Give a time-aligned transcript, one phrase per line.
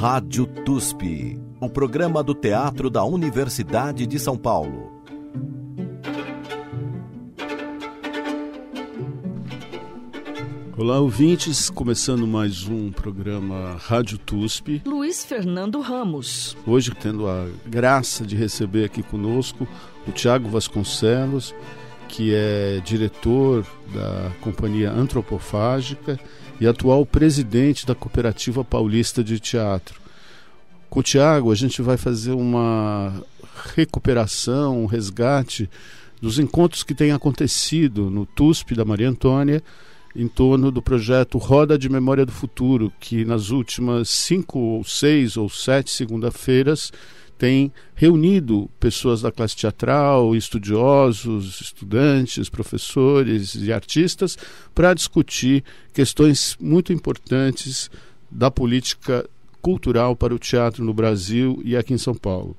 [0.00, 4.92] Rádio TUSP, o programa do Teatro da Universidade de São Paulo.
[10.76, 14.82] Olá, ouvintes, começando mais um programa Rádio TUSP.
[14.86, 16.56] Luiz Fernando Ramos.
[16.64, 19.66] Hoje tendo a graça de receber aqui conosco
[20.06, 21.52] o Tiago Vasconcelos,
[22.08, 23.64] que é diretor
[23.94, 26.18] da Companhia Antropofágica
[26.60, 30.00] e atual presidente da Cooperativa Paulista de Teatro.
[30.90, 33.22] Com o Tiago, a gente vai fazer uma
[33.74, 35.68] recuperação, um resgate
[36.20, 39.62] dos encontros que têm acontecido no TUSP da Maria Antônia
[40.16, 45.36] em torno do projeto Roda de Memória do Futuro, que nas últimas cinco ou seis
[45.36, 46.90] ou sete segunda-feiras
[47.38, 54.36] tem reunido pessoas da classe teatral, estudiosos, estudantes, professores e artistas
[54.74, 57.90] para discutir questões muito importantes
[58.30, 59.24] da política
[59.62, 62.56] cultural para o teatro no Brasil e aqui em São Paulo.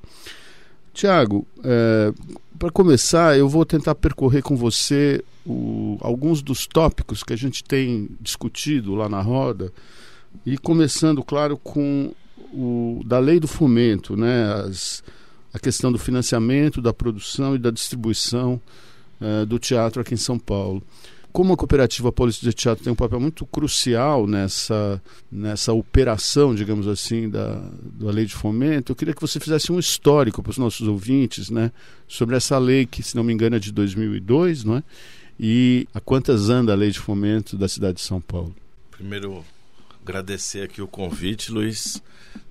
[0.94, 2.14] Tiago, é,
[2.58, 7.64] para começar, eu vou tentar percorrer com você o, alguns dos tópicos que a gente
[7.64, 9.72] tem discutido lá na roda,
[10.46, 12.14] e começando, claro, com
[12.54, 15.04] o, da lei do fomento, né, as,
[15.54, 18.62] a questão do financiamento, da produção e da distribuição
[19.22, 20.84] uh, do teatro aqui em São Paulo.
[21.32, 26.88] Como a Cooperativa Paulista de Teatro tem um papel muito crucial nessa, nessa operação, digamos
[26.88, 27.62] assim, da,
[28.00, 31.52] da lei de fomento, eu queria que você fizesse um histórico para os nossos ouvintes
[31.52, 31.72] né,
[32.08, 34.84] sobre essa lei que, se não me engano, é de 2002, não é?
[35.40, 38.54] E a quantas anda a lei de fomento da cidade de São Paulo?
[38.92, 39.46] Primeiro,
[40.02, 42.02] agradecer aqui o convite, Luiz.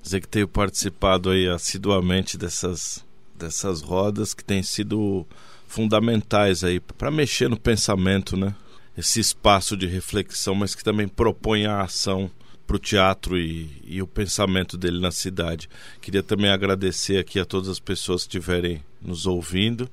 [0.03, 3.05] Dizer que tenho participado aí assiduamente dessas,
[3.35, 5.27] dessas rodas que têm sido
[5.67, 8.55] fundamentais aí para mexer no pensamento, né?
[8.97, 12.31] Esse espaço de reflexão, mas que também propõe a ação
[12.67, 15.71] para o teatro e, e, o pensamento dele na cidade.
[16.03, 19.89] Queria também agradecer aqui a todas as pessoas que estiverem nos ouvindo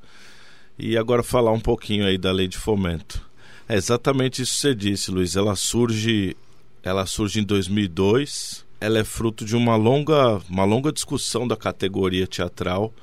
[0.77, 3.23] e agora falar um pouquinho aí da lei de fomento.
[3.67, 5.35] É exatamente isso que você disse, Luiz.
[5.35, 6.35] Ela surge
[6.85, 8.63] ela surge em 2002.
[8.79, 12.93] Ela é fruto de uma longa, uma longa discussão da categoria teatral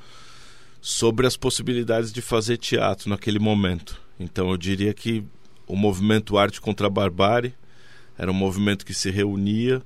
[0.81, 4.01] sobre as possibilidades de fazer teatro naquele momento.
[4.21, 5.25] Então eu diria que
[5.67, 7.55] o movimento Arte contra a Barbárie
[8.17, 9.83] era um movimento que se reunia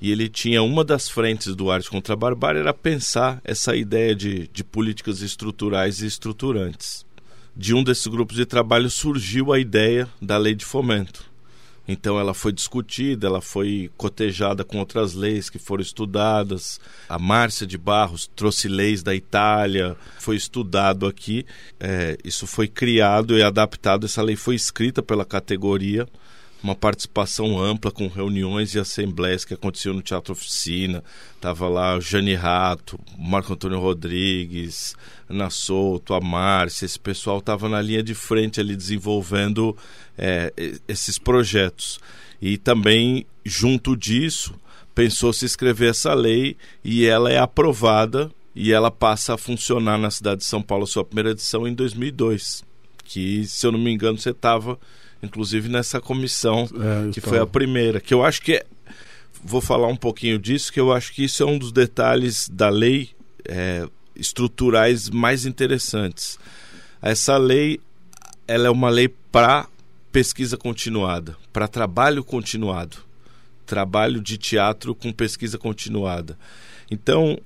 [0.00, 4.14] e ele tinha uma das frentes do Arte contra a Barbárie era pensar essa ideia
[4.14, 7.04] de, de políticas estruturais e estruturantes.
[7.56, 11.33] De um desses grupos de trabalho surgiu a ideia da lei de fomento
[11.86, 16.80] então ela foi discutida, ela foi cotejada com outras leis que foram estudadas.
[17.08, 21.44] A Márcia de Barros trouxe leis da Itália, foi estudado aqui.
[21.78, 24.06] É, isso foi criado e adaptado.
[24.06, 26.08] Essa lei foi escrita pela categoria
[26.64, 31.04] uma participação ampla com reuniões e assembleias que aconteciam no Teatro Oficina.
[31.38, 34.96] Tava lá o Jane Rato, Marco Antônio Rodrigues,
[35.28, 36.86] Ana Souto, a Márcia.
[36.86, 39.76] Esse pessoal estava na linha de frente ali desenvolvendo
[40.16, 40.52] é,
[40.88, 41.98] esses projetos.
[42.40, 44.54] E também, junto disso,
[44.94, 50.40] pensou-se escrever essa lei e ela é aprovada e ela passa a funcionar na cidade
[50.40, 52.62] de São Paulo, sua primeira edição, em 2002.
[53.04, 54.78] Que, se eu não me engano, você estava
[55.24, 56.68] inclusive nessa comissão,
[57.08, 58.66] é, que foi a primeira, que eu acho que é,
[59.42, 62.68] vou falar um pouquinho disso, que eu acho que isso é um dos detalhes da
[62.68, 63.10] lei
[63.44, 66.38] é, estruturais mais interessantes.
[67.00, 67.80] Essa lei,
[68.46, 69.66] ela é uma lei para
[70.14, 72.98] pesquisa continuada, para trabalho continuado,
[73.66, 76.38] trabalho de teatro com pesquisa continuada.
[76.88, 77.36] Então,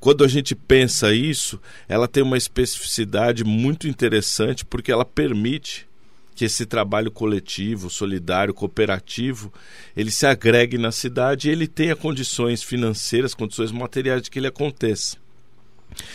[0.00, 5.86] quando a gente pensa isso, ela tem uma especificidade muito interessante porque ela permite
[6.34, 9.52] que esse trabalho coletivo, solidário, cooperativo,
[9.96, 14.48] ele se agregue na cidade e ele tenha condições financeiras, condições materiais de que ele
[14.48, 15.16] aconteça.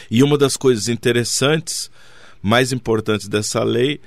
[0.09, 1.89] E uma das coisas interessantes,
[2.41, 4.01] mais importantes dessa lei,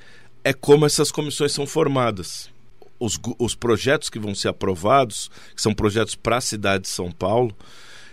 [0.45, 2.51] é como essas comissões são formadas.
[2.99, 7.11] Os, os projetos que vão ser aprovados, que são projetos para a cidade de São
[7.11, 7.53] Paulo,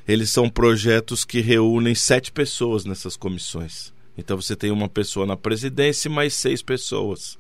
[0.09, 3.93] eles são projetos que reúnem sete pessoas nessas comissões.
[4.17, 7.39] Então você tem uma pessoa na presidência e mais seis pessoas.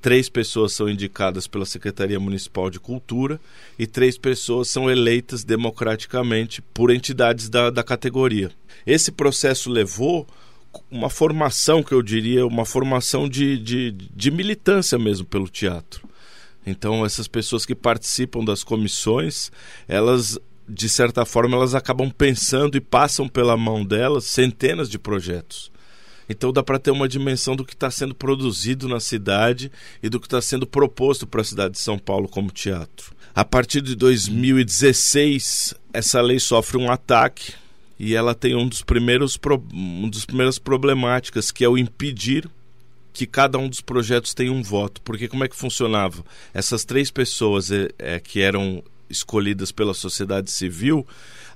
[0.00, 3.40] Três pessoas são indicadas pela Secretaria Municipal de Cultura
[3.78, 8.50] e três pessoas são eleitas democraticamente por entidades da, da categoria.
[8.84, 10.26] Esse processo levou
[10.90, 16.08] uma formação, que eu diria, uma formação de, de, de militância mesmo pelo teatro.
[16.64, 19.50] Então, essas pessoas que participam das comissões,
[19.88, 20.38] elas
[20.68, 25.70] de certa forma, elas acabam pensando e passam pela mão delas centenas de projetos.
[26.28, 29.70] Então dá para ter uma dimensão do que está sendo produzido na cidade
[30.02, 33.14] e do que está sendo proposto para a cidade de São Paulo como teatro.
[33.34, 37.54] A partir de 2016, essa lei sofre um ataque
[38.04, 39.38] e ela tem um dos primeiros
[39.72, 42.50] um dos primeiras problemáticas que é o impedir
[43.12, 45.00] que cada um dos projetos tenha um voto.
[45.02, 46.24] Porque como é que funcionava?
[46.52, 51.06] Essas três pessoas é, é, que eram escolhidas pela sociedade civil,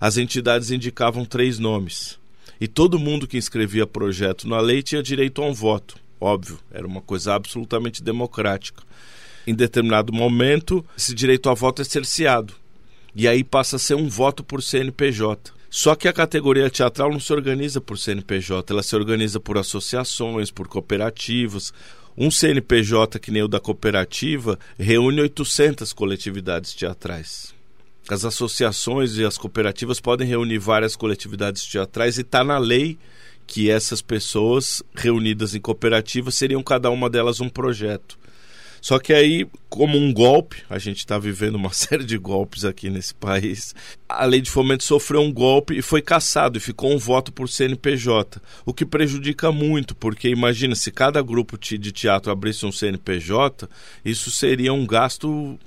[0.00, 2.16] as entidades indicavam três nomes.
[2.60, 5.96] E todo mundo que inscrevia projeto na lei tinha direito a um voto.
[6.20, 8.84] Óbvio, era uma coisa absolutamente democrática.
[9.49, 12.54] Em determinado momento, esse direito a voto é cerceado.
[13.16, 15.56] E aí passa a ser um voto por CNPJ.
[15.68, 20.50] Só que a categoria teatral não se organiza por CNPJ, ela se organiza por associações,
[20.50, 21.72] por cooperativas.
[22.16, 27.54] Um CNPJ que nem o da cooperativa reúne 800 coletividades teatrais.
[28.08, 32.96] As associações e as cooperativas podem reunir várias coletividades teatrais e está na lei
[33.46, 38.18] que essas pessoas reunidas em cooperativas seriam cada uma delas um projeto.
[38.81, 42.88] Só que aí, como um golpe, a gente está vivendo uma série de golpes aqui
[42.90, 43.75] nesse país,
[44.08, 47.49] a lei de fomento sofreu um golpe e foi cassado e ficou um voto por
[47.49, 53.69] CNPJ, o que prejudica muito, porque imagina se cada grupo de teatro abrisse um CNPJ,
[54.05, 55.58] isso seria um gasto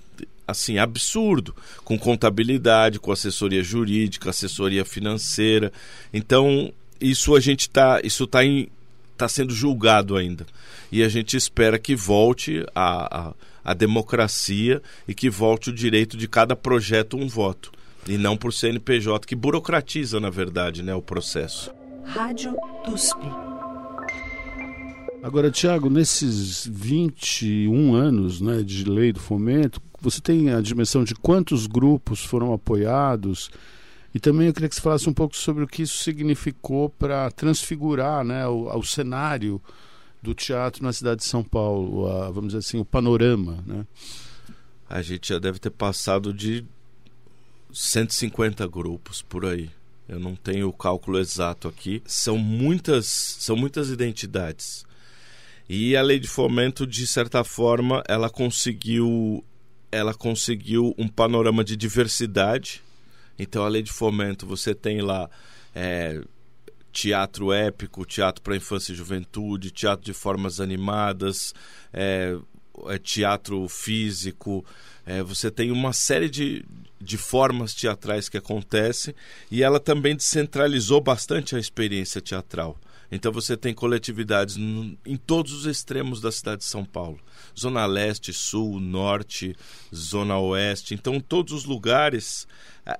[0.49, 5.71] assim absurdo, com contabilidade, com assessoria jurídica, assessoria financeira.
[6.11, 8.67] Então, isso a gente tá, isso tá em
[9.19, 10.45] está sendo julgado ainda.
[10.89, 13.33] E a gente espera que volte a, a,
[13.63, 17.71] a democracia e que volte o direito de cada projeto um voto.
[18.07, 21.71] E não por CNPJ, que burocratiza, na verdade, né, o processo.
[22.05, 22.55] Rádio
[22.85, 23.19] TUSP.
[25.21, 31.13] Agora, Tiago, nesses 21 anos né, de lei do fomento, você tem a dimensão de
[31.13, 33.51] quantos grupos foram apoiados?
[34.19, 37.31] E também eu queria que você falasse um pouco sobre o que isso significou para
[37.31, 39.61] transfigurar né, o, o, cenário
[40.21, 43.63] do teatro na cidade de São Paulo, a, vamos dizer assim, o panorama.
[43.65, 43.87] Né?
[44.89, 46.65] A gente já deve ter passado de
[47.71, 49.69] 150 grupos por aí.
[50.05, 52.03] Eu não tenho o cálculo exato aqui.
[52.05, 54.85] São muitas, são muitas identidades.
[55.69, 59.41] E a lei de fomento, de certa forma, ela conseguiu,
[59.89, 62.83] ela conseguiu um panorama de diversidade
[63.39, 65.29] então, a lei de fomento, você tem lá
[65.73, 66.21] é,
[66.91, 71.53] teatro épico, teatro para infância e juventude, teatro de formas animadas,
[71.93, 72.37] é,
[72.87, 74.65] é teatro físico.
[75.05, 76.65] É, você tem uma série de,
[76.99, 79.15] de formas teatrais que acontecem
[79.49, 82.77] e ela também descentralizou bastante a experiência teatral.
[83.11, 87.19] Então você tem coletividades em todos os extremos da cidade de São Paulo.
[87.57, 89.55] Zona Leste, Sul, Norte,
[89.93, 90.93] Zona Oeste.
[90.93, 92.47] Então, todos os lugares,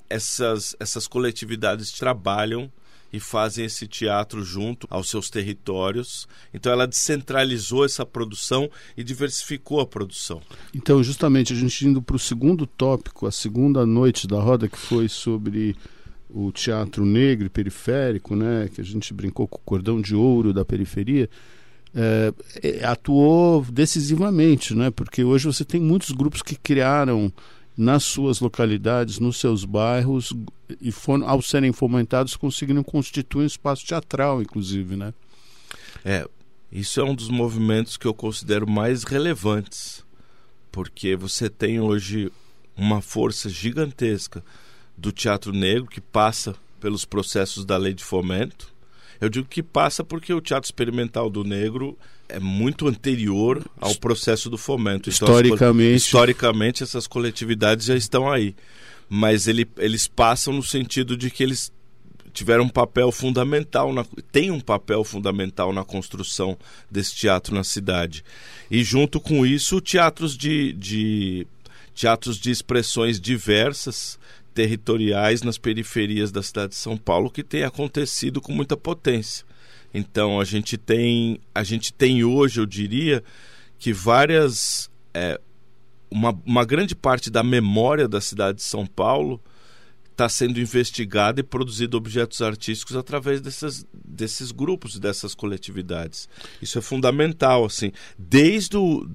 [0.09, 2.71] essas, essas coletividades trabalham
[3.11, 6.27] e fazem esse teatro junto aos seus territórios.
[6.53, 10.41] Então ela descentralizou essa produção e diversificou a produção.
[10.75, 14.77] Então, justamente, a gente indo para o segundo tópico, a segunda noite da roda, que
[14.77, 15.75] foi sobre
[16.29, 20.53] o teatro negro e periférico, né, que a gente brincou com o cordão de ouro
[20.53, 21.29] da periferia,
[21.95, 27.33] é, é, atuou decisivamente, né, porque hoje você tem muitos grupos que criaram
[27.75, 30.33] nas suas localidades, nos seus bairros,
[30.81, 35.13] e foram, ao serem fomentados conseguiram constituir um espaço teatral, inclusive, né?
[36.03, 36.27] É,
[36.71, 40.03] isso é um dos movimentos que eu considero mais relevantes,
[40.71, 42.31] porque você tem hoje
[42.75, 44.43] uma força gigantesca
[44.99, 48.73] do teatro negro que passa pelos processos da lei de fomento.
[49.19, 54.49] Eu digo que passa porque o teatro experimental do negro é muito anterior ao processo
[54.49, 55.09] do fomento.
[55.09, 58.55] Então, historicamente, historicamente essas coletividades já estão aí,
[59.09, 61.71] mas ele, eles passam no sentido de que eles
[62.31, 66.57] tiveram um papel fundamental, na, tem um papel fundamental na construção
[66.89, 68.23] desse teatro na cidade.
[68.69, 71.47] E junto com isso, teatros de, de
[71.95, 74.19] teatros de expressões diversas
[74.59, 79.45] territoriais nas periferias da cidade de São Paulo que tem acontecido com muita potência.
[79.93, 83.23] Então a gente tem a gente tem hoje, eu diria,
[83.77, 85.39] que várias é,
[86.11, 89.41] uma, uma grande parte da memória da cidade de São Paulo
[90.11, 96.27] está sendo investigada e produzido objetos artísticos através desses, desses grupos, dessas coletividades.
[96.61, 99.07] Isso é fundamental, assim, desde o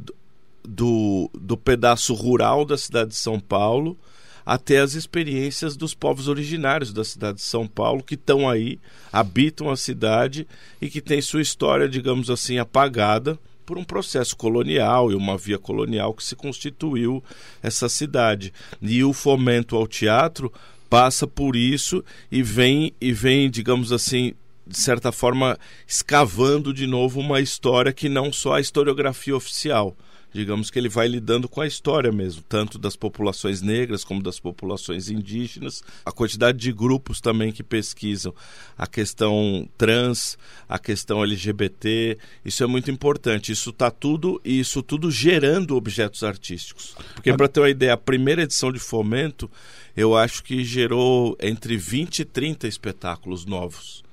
[0.66, 3.98] do, do pedaço rural da cidade de São Paulo
[4.44, 8.78] até as experiências dos povos originários da cidade de São Paulo que estão aí,
[9.12, 10.46] habitam a cidade
[10.80, 15.58] e que têm sua história, digamos assim, apagada por um processo colonial e uma via
[15.58, 17.24] colonial que se constituiu
[17.62, 18.52] essa cidade.
[18.82, 20.52] E o fomento ao teatro
[20.90, 24.34] passa por isso e vem e vem, digamos assim,
[24.66, 29.96] de certa forma escavando de novo uma história que não só a historiografia oficial
[30.34, 34.40] digamos que ele vai lidando com a história mesmo, tanto das populações negras como das
[34.40, 38.34] populações indígenas, a quantidade de grupos também que pesquisam
[38.76, 40.36] a questão trans,
[40.68, 43.52] a questão LGBT, isso é muito importante.
[43.52, 46.96] Isso está tudo e isso tudo gerando objetos artísticos.
[47.14, 49.50] Porque para ter uma ideia, a primeira edição de Fomento,
[49.96, 54.03] eu acho que gerou entre 20 e 30 espetáculos novos.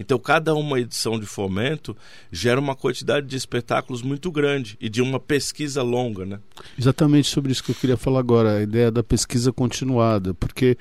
[0.00, 1.94] Então, cada uma edição de fomento
[2.32, 6.40] gera uma quantidade de espetáculos muito grande e de uma pesquisa longa, né?
[6.78, 10.78] Exatamente sobre isso que eu queria falar agora, a ideia da pesquisa continuada, porque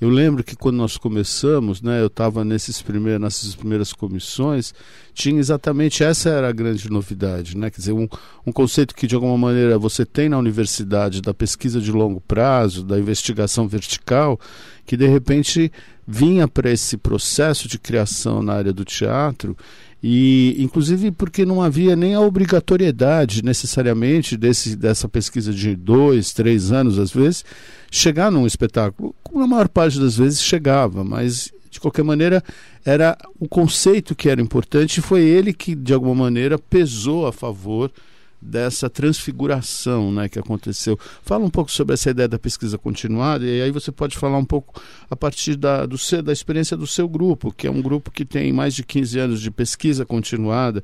[0.00, 4.72] eu lembro que quando nós começamos, né, eu estava nesses primeiros, nessas primeiras comissões,
[5.12, 7.70] tinha exatamente essa era a grande novidade, né?
[7.70, 8.08] Quer dizer, um,
[8.46, 12.82] um conceito que de alguma maneira você tem na universidade da pesquisa de longo prazo,
[12.82, 14.40] da investigação vertical,
[14.86, 15.70] que de repente
[16.06, 19.54] vinha para esse processo de criação na área do teatro
[20.02, 26.72] e inclusive porque não havia nem a obrigatoriedade necessariamente desse, dessa pesquisa de dois, três
[26.72, 27.44] anos às vezes
[27.90, 32.42] chegar num espetáculo, como na maior parte das vezes chegava, mas de qualquer maneira
[32.84, 37.32] era o conceito que era importante e foi ele que de alguma maneira pesou a
[37.32, 37.92] favor
[38.40, 40.98] dessa transfiguração né, que aconteceu.
[41.22, 44.44] Fala um pouco sobre essa ideia da pesquisa continuada, e aí você pode falar um
[44.44, 44.80] pouco
[45.10, 48.52] a partir da, do da experiência do seu grupo, que é um grupo que tem
[48.52, 50.82] mais de 15 anos de pesquisa continuada,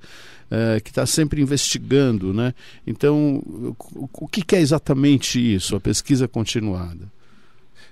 [0.50, 2.34] é, que está sempre investigando.
[2.34, 2.52] Né?
[2.86, 3.42] Então,
[3.94, 7.10] o, o que, que é exatamente isso, a pesquisa continuada?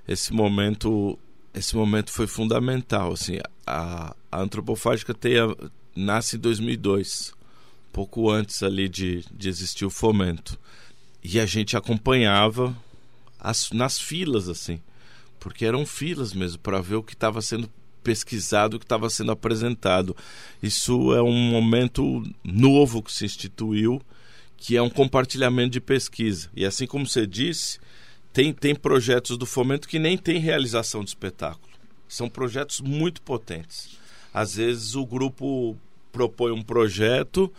[0.07, 1.19] Esse momento,
[1.55, 3.13] esse momento foi fundamental.
[3.13, 5.47] Assim, a, a antropofágica teia,
[5.97, 7.33] nasce em 2002
[7.95, 10.59] pouco antes ali de, de existir o fomento.
[11.23, 12.77] E a gente acompanhava
[13.39, 14.81] as, nas filas, assim,
[15.39, 17.71] porque eram filas mesmo para ver o que estava sendo
[18.03, 20.15] pesquisado, o que estava sendo apresentado.
[20.61, 24.03] Isso é um momento novo que se instituiu,
[24.57, 26.51] que é um compartilhamento de pesquisa.
[26.55, 27.79] E assim como você disse,
[28.33, 31.73] tem, tem projetos do fomento que nem tem realização de espetáculo.
[32.09, 33.97] São projetos muito potentes.
[34.33, 35.79] Às vezes o grupo
[36.11, 37.53] propõe um projeto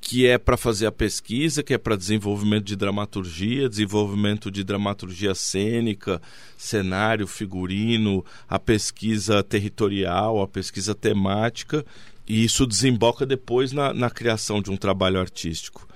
[0.00, 5.34] que é para fazer a pesquisa, que é para desenvolvimento de dramaturgia, desenvolvimento de dramaturgia
[5.34, 6.20] cênica,
[6.56, 11.84] cenário, figurino, a pesquisa territorial, a pesquisa temática,
[12.26, 15.86] e isso desemboca depois na, na criação de um trabalho artístico.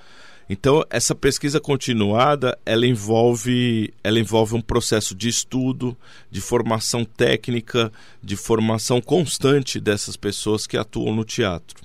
[0.49, 5.97] Então, essa pesquisa continuada, ela envolve, ela envolve um processo de estudo,
[6.31, 7.91] de formação técnica,
[8.23, 11.83] de formação constante dessas pessoas que atuam no teatro.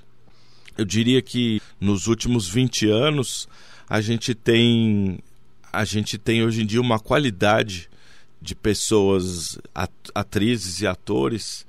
[0.80, 3.46] Eu diria que nos últimos 20 anos
[3.86, 5.18] a gente tem
[5.70, 7.90] a gente tem hoje em dia uma qualidade
[8.40, 9.58] de pessoas,
[10.14, 11.66] atrizes e atores,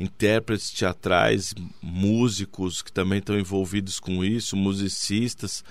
[0.00, 5.62] intérpretes teatrais, músicos que também estão envolvidos com isso, musicistas,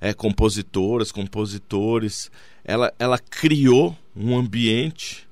[0.00, 2.28] é, compositoras, compositores.
[2.64, 5.28] Ela, ela criou um ambiente,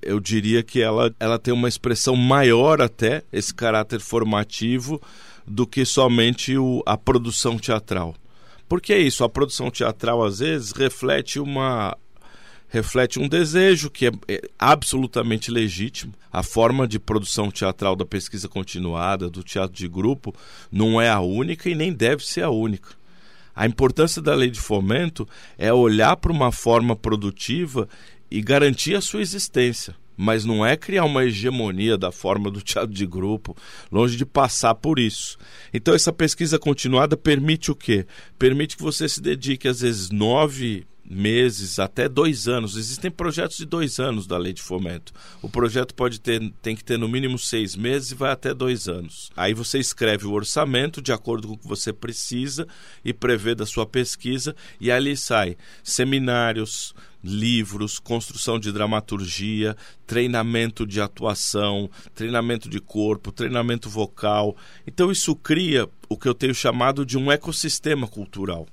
[0.00, 5.02] eu diria que ela, ela tem uma expressão maior até, esse caráter formativo,
[5.48, 8.14] do que somente o, a produção teatral.
[8.68, 11.96] Porque é isso, a produção teatral às vezes reflete uma
[12.70, 16.12] reflete um desejo que é, é absolutamente legítimo.
[16.30, 20.34] A forma de produção teatral da pesquisa continuada, do teatro de grupo,
[20.70, 22.90] não é a única e nem deve ser a única.
[23.56, 25.26] A importância da lei de fomento
[25.56, 27.88] é olhar para uma forma produtiva
[28.30, 32.92] e garantir a sua existência mas não é criar uma hegemonia da forma do teatro
[32.92, 33.56] de grupo,
[33.90, 35.38] longe de passar por isso.
[35.72, 38.04] Então essa pesquisa continuada permite o quê?
[38.36, 42.76] Permite que você se dedique às vezes nove meses até dois anos.
[42.76, 45.12] Existem projetos de dois anos da lei de fomento.
[45.40, 48.88] O projeto pode ter tem que ter no mínimo seis meses e vai até dois
[48.88, 49.30] anos.
[49.36, 52.66] Aí você escreve o orçamento de acordo com o que você precisa
[53.04, 61.00] e prevê da sua pesquisa e ali sai seminários, livros, construção de dramaturgia, treinamento de
[61.00, 64.56] atuação, treinamento de corpo, treinamento vocal.
[64.86, 68.66] Então isso cria o que eu tenho chamado de um ecossistema cultural.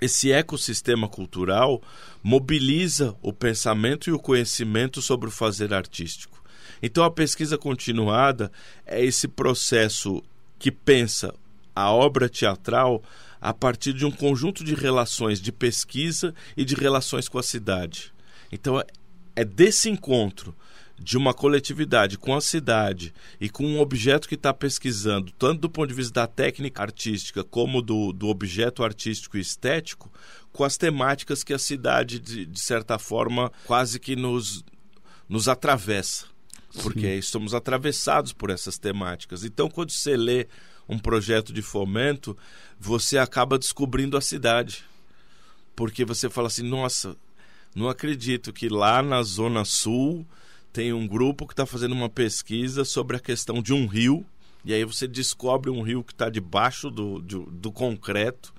[0.00, 1.80] Esse ecossistema cultural
[2.22, 6.42] mobiliza o pensamento e o conhecimento sobre o fazer artístico.
[6.82, 8.50] Então a pesquisa continuada
[8.84, 10.22] é esse processo
[10.58, 11.34] que pensa
[11.74, 13.02] a obra teatral
[13.40, 18.12] a partir de um conjunto de relações de pesquisa e de relações com a cidade.
[18.50, 18.82] Então,
[19.36, 20.54] é desse encontro
[20.98, 25.70] de uma coletividade com a cidade e com um objeto que está pesquisando, tanto do
[25.70, 30.10] ponto de vista da técnica artística como do, do objeto artístico e estético,
[30.52, 34.64] com as temáticas que a cidade, de, de certa forma, quase que nos,
[35.28, 36.26] nos atravessa.
[36.80, 37.18] Porque Sim.
[37.18, 39.44] estamos atravessados por essas temáticas.
[39.44, 40.46] Então, quando você lê
[40.88, 42.36] um projeto de fomento,
[42.78, 44.84] você acaba descobrindo a cidade.
[45.76, 47.16] porque você fala assim, nossa,
[47.74, 50.24] não acredito que lá na Zona Sul
[50.72, 54.24] tem um grupo que está fazendo uma pesquisa sobre a questão de um rio,
[54.64, 58.54] e aí você descobre um rio que está debaixo do, do, do concreto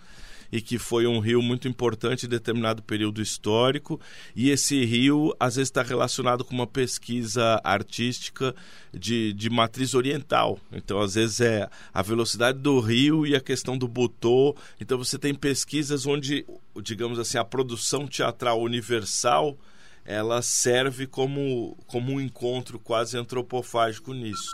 [0.51, 3.99] e que foi um rio muito importante em determinado período histórico.
[4.35, 8.55] E esse rio, às vezes, está relacionado com uma pesquisa artística
[8.93, 10.59] de, de matriz oriental.
[10.71, 14.55] Então, às vezes, é a velocidade do rio e a questão do butô.
[14.79, 16.45] Então, você tem pesquisas onde,
[16.81, 19.57] digamos assim, a produção teatral universal
[20.05, 24.51] ela serve como, como um encontro quase antropofágico nisso.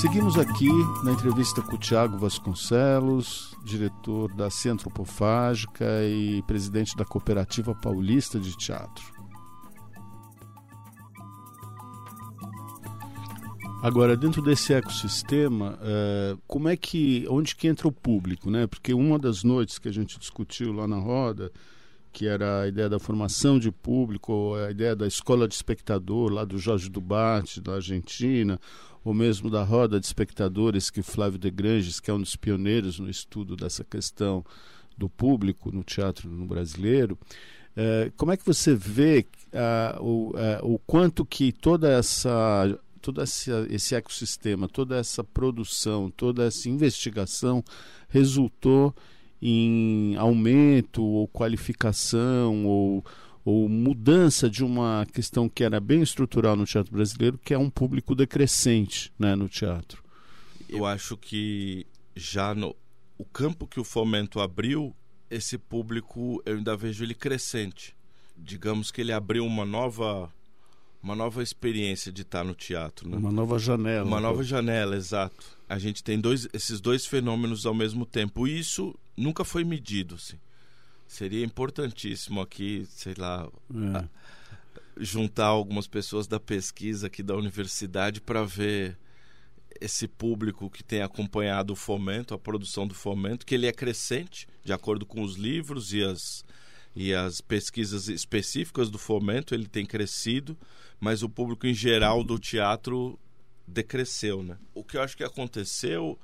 [0.00, 0.66] Seguimos aqui
[1.04, 8.56] na entrevista com o Tiago Vasconcelos, diretor da Cientropofágica e presidente da Cooperativa Paulista de
[8.56, 9.04] Teatro.
[13.82, 18.66] Agora, dentro desse ecossistema, é, como é que, onde que entra o público, né?
[18.66, 21.52] Porque uma das noites que a gente discutiu lá na roda,
[22.12, 26.44] que era a ideia da formação de público, a ideia da escola de espectador lá
[26.44, 28.60] do Jorge Duarte, da Argentina,
[29.04, 32.98] ou mesmo da roda de espectadores que Flávio de Granges, que é um dos pioneiros
[32.98, 34.44] no estudo dessa questão
[34.96, 37.18] do público no teatro no brasileiro.
[37.76, 39.24] É, como é que você vê
[40.00, 46.44] o, uh, o quanto que toda essa todo esse, esse ecossistema, toda essa produção, toda
[46.44, 47.64] essa investigação
[48.08, 48.94] resultou
[49.40, 53.04] em aumento ou qualificação ou
[53.42, 57.70] ou mudança de uma questão que era bem estrutural no teatro brasileiro, que é um
[57.70, 60.04] público decrescente né, no teatro.
[60.68, 62.76] Eu acho que já no
[63.16, 64.94] o campo que o fomento abriu,
[65.30, 67.94] esse público eu ainda vejo ele crescente.
[68.36, 70.32] Digamos que ele abriu uma nova
[71.02, 73.16] uma nova experiência de estar no teatro, né?
[73.16, 74.06] Uma nova janela.
[74.06, 75.58] Uma nova janela, exato.
[75.68, 78.46] A gente tem dois, esses dois fenômenos ao mesmo tempo.
[78.46, 80.38] Isso nunca foi medido, assim.
[81.06, 83.48] Seria importantíssimo aqui, sei lá,
[83.94, 84.08] é.
[84.96, 88.96] juntar algumas pessoas da pesquisa aqui da universidade para ver
[89.80, 94.46] esse público que tem acompanhado o fomento, a produção do fomento, que ele é crescente,
[94.62, 96.44] de acordo com os livros e as,
[96.94, 100.56] e as pesquisas específicas do fomento, ele tem crescido,
[100.98, 103.18] mas o público em geral do teatro
[103.66, 104.58] decresceu, né?
[104.74, 106.18] O que eu acho que aconteceu,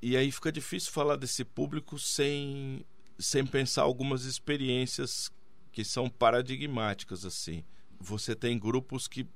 [0.00, 2.84] e aí fica difícil falar desse público sem
[3.18, 5.30] sem pensar algumas experiências
[5.72, 7.64] que são paradigmáticas assim.
[7.98, 9.26] Você tem grupos que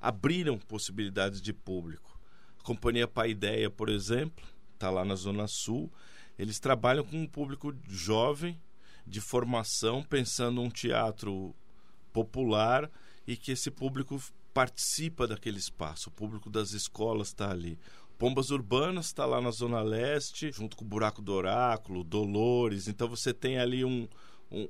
[0.00, 2.20] abriram possibilidades de público.
[2.60, 5.92] A Companhia Paideia, por exemplo, está lá na Zona Sul.
[6.38, 8.60] Eles trabalham com um público jovem,
[9.04, 11.54] de formação, pensando um teatro
[12.12, 12.88] popular
[13.26, 16.08] e que esse público participa daquele espaço.
[16.08, 17.78] O público das escolas está ali.
[18.22, 22.86] Pombas Urbanas está lá na Zona Leste, junto com o Buraco do Oráculo, Dolores.
[22.86, 24.06] Então você tem ali um,
[24.48, 24.68] um,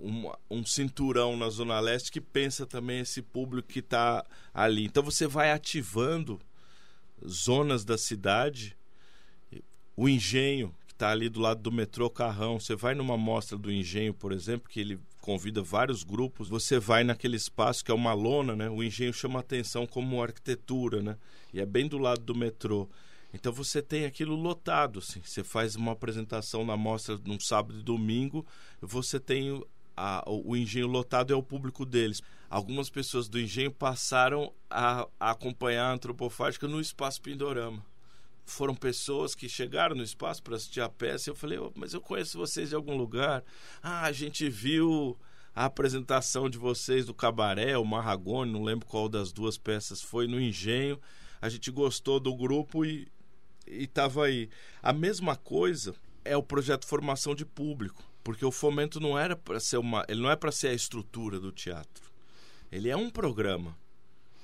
[0.00, 4.84] um, um cinturão na Zona Leste que pensa também esse público que está ali.
[4.84, 6.40] Então você vai ativando
[7.24, 8.76] zonas da cidade.
[9.96, 12.60] O engenho, que está ali do lado do metrô Carrão.
[12.60, 16.48] Você vai numa mostra do engenho, por exemplo, que ele convida vários grupos.
[16.48, 18.68] Você vai naquele espaço que é uma lona, né?
[18.68, 21.16] O engenho chama atenção como arquitetura, né?
[21.52, 22.88] E é bem do lado do metrô.
[23.32, 25.22] Então você tem aquilo lotado, assim.
[25.24, 28.44] Você faz uma apresentação na mostra num sábado e domingo,
[28.80, 29.62] você tem
[29.96, 32.20] a, o engenho lotado é o público deles.
[32.50, 37.82] Algumas pessoas do engenho passaram a, a acompanhar a antropofágica no espaço Pindorama
[38.44, 41.30] foram pessoas que chegaram no espaço para assistir a peça.
[41.30, 43.44] Eu falei, oh, mas eu conheço vocês de algum lugar.
[43.82, 45.16] Ah, a gente viu
[45.54, 50.26] a apresentação de vocês do Cabaré, o Marragone, não lembro qual das duas peças foi,
[50.26, 51.00] no Engenho.
[51.40, 53.10] A gente gostou do grupo e
[53.66, 54.48] estava aí.
[54.82, 59.60] A mesma coisa é o projeto Formação de Público, porque o fomento não era para
[59.60, 62.10] ser uma, ele não é para ser a estrutura do teatro.
[62.70, 63.76] Ele é um programa.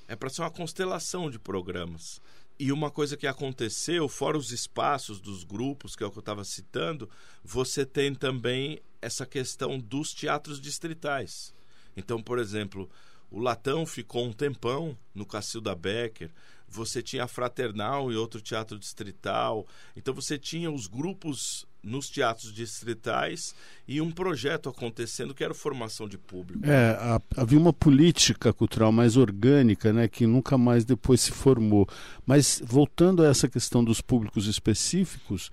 [0.07, 2.21] É para ser uma constelação de programas.
[2.59, 6.21] E uma coisa que aconteceu, fora os espaços dos grupos, que é o que eu
[6.21, 7.09] estava citando,
[7.41, 11.53] você tem também essa questão dos teatros distritais.
[11.95, 12.89] Então, por exemplo,
[13.31, 16.29] o Latão ficou um tempão no Cacilda Becker,
[16.67, 19.65] você tinha a Fraternal e outro teatro distrital.
[19.95, 23.55] Então você tinha os grupos nos teatros distritais
[23.87, 26.65] e um projeto acontecendo que era formação de público.
[26.65, 31.87] É, a, havia uma política cultural mais orgânica, né, que nunca mais depois se formou.
[32.25, 35.51] Mas voltando a essa questão dos públicos específicos,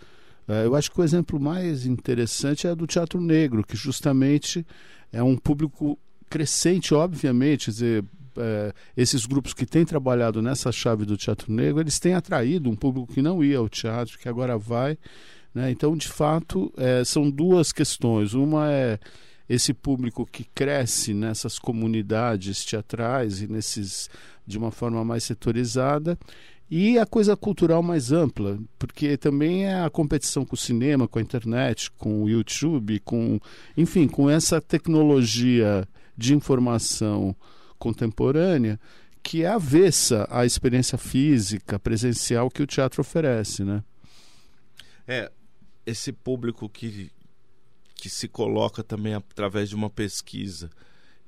[0.49, 4.67] é, eu acho que o exemplo mais interessante é do teatro negro, que justamente
[5.12, 8.05] é um público crescente, obviamente, dizer,
[8.37, 12.77] é, esses grupos que têm trabalhado nessa chave do teatro negro, eles têm atraído um
[12.77, 14.99] público que não ia ao teatro, que agora vai.
[15.57, 15.71] Né?
[15.71, 18.35] Então, de fato, é, são duas questões.
[18.35, 18.99] Uma é
[19.49, 24.11] esse público que cresce nessas comunidades teatrais e nesses
[24.47, 26.19] de uma forma mais setorizada
[26.71, 31.19] e a coisa cultural mais ampla, porque também é a competição com o cinema, com
[31.19, 33.40] a internet, com o YouTube, com,
[33.79, 37.35] enfim, com essa tecnologia de informação
[37.79, 38.79] contemporânea
[39.23, 43.83] que é avessa à experiência física, presencial que o teatro oferece, né?
[45.09, 45.31] É,
[45.87, 47.11] esse público que,
[47.94, 50.68] que se coloca também através de uma pesquisa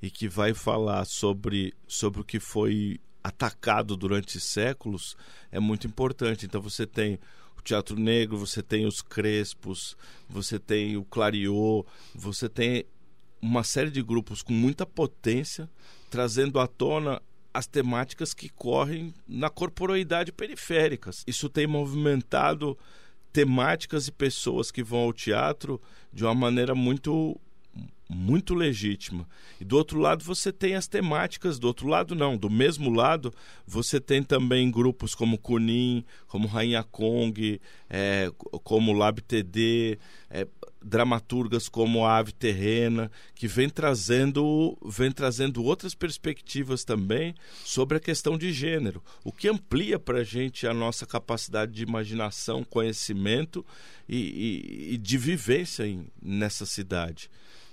[0.02, 5.16] e que vai falar sobre, sobre o que foi atacado durante séculos
[5.50, 6.46] é muito importante.
[6.46, 7.18] Então você tem
[7.56, 9.96] o teatro negro, você tem os crespos,
[10.28, 12.84] você tem o clariô, você tem
[13.40, 15.70] uma série de grupos com muita potência
[16.10, 21.24] trazendo à tona as temáticas que correm na corporeidade periféricas.
[21.26, 22.78] Isso tem movimentado
[23.32, 25.80] temáticas e pessoas que vão ao teatro
[26.12, 27.38] de uma maneira muito
[28.08, 29.28] muito legítima.
[29.60, 33.32] E do outro lado você tem as temáticas, do outro lado não, do mesmo lado
[33.66, 38.30] você tem também grupos como Kunin, como Rainha Kong, é,
[38.64, 39.98] como Lab TD,
[40.30, 40.46] é,
[40.82, 48.38] dramaturgas como Ave Terrena, que vem trazendo, vem trazendo outras perspectivas também sobre a questão
[48.38, 53.66] de gênero, o que amplia para a gente a nossa capacidade de imaginação, conhecimento
[54.08, 57.28] e, e, e de vivência em, nessa cidade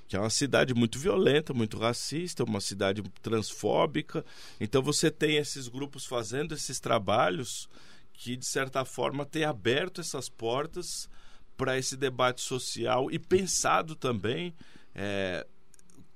[0.07, 4.23] que é uma cidade muito violenta, muito racista, uma cidade transfóbica.
[4.59, 7.67] Então você tem esses grupos fazendo esses trabalhos
[8.13, 11.09] que de certa forma têm aberto essas portas
[11.57, 14.53] para esse debate social e pensado também
[14.93, 15.45] é,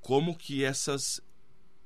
[0.02, 1.21] como que essas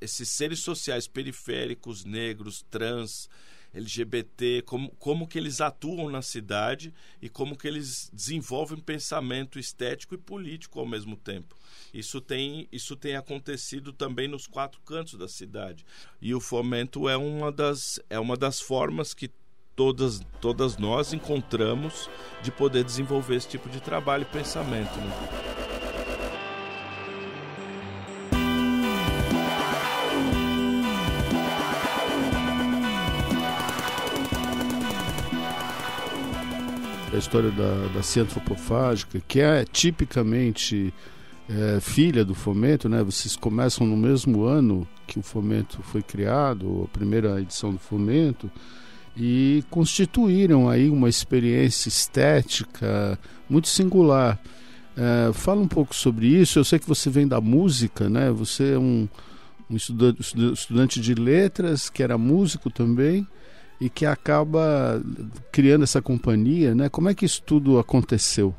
[0.01, 3.29] esses seres sociais periféricos, negros, trans,
[3.73, 10.13] LGBT, como, como que eles atuam na cidade e como que eles desenvolvem pensamento estético
[10.13, 11.55] e político ao mesmo tempo.
[11.93, 15.85] Isso tem, isso tem acontecido também nos quatro cantos da cidade.
[16.21, 19.31] E o fomento é uma das, é uma das formas que
[19.75, 22.09] todas, todas nós encontramos
[22.41, 24.95] de poder desenvolver esse tipo de trabalho e pensamento.
[24.97, 25.62] Né?
[37.13, 40.91] A história da, da cia antropofágica, que é tipicamente
[41.47, 43.03] é, filha do fomento, né?
[43.03, 48.49] Vocês começam no mesmo ano que o fomento foi criado, a primeira edição do fomento,
[49.15, 54.39] e constituíram aí uma experiência estética muito singular.
[54.97, 56.57] É, fala um pouco sobre isso.
[56.57, 58.31] Eu sei que você vem da música, né?
[58.31, 59.07] Você é um,
[59.69, 63.27] um estudante, estudante de letras, que era músico também
[63.83, 65.03] e que acaba
[65.51, 66.87] criando essa companhia, né?
[66.87, 68.55] Como é que isso tudo aconteceu?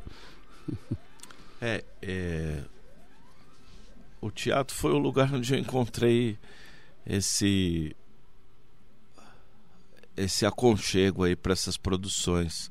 [1.59, 2.59] É, é,
[4.21, 6.37] o teatro foi o lugar onde eu encontrei
[7.03, 7.95] esse
[10.15, 12.69] esse aconchego aí para essas produções.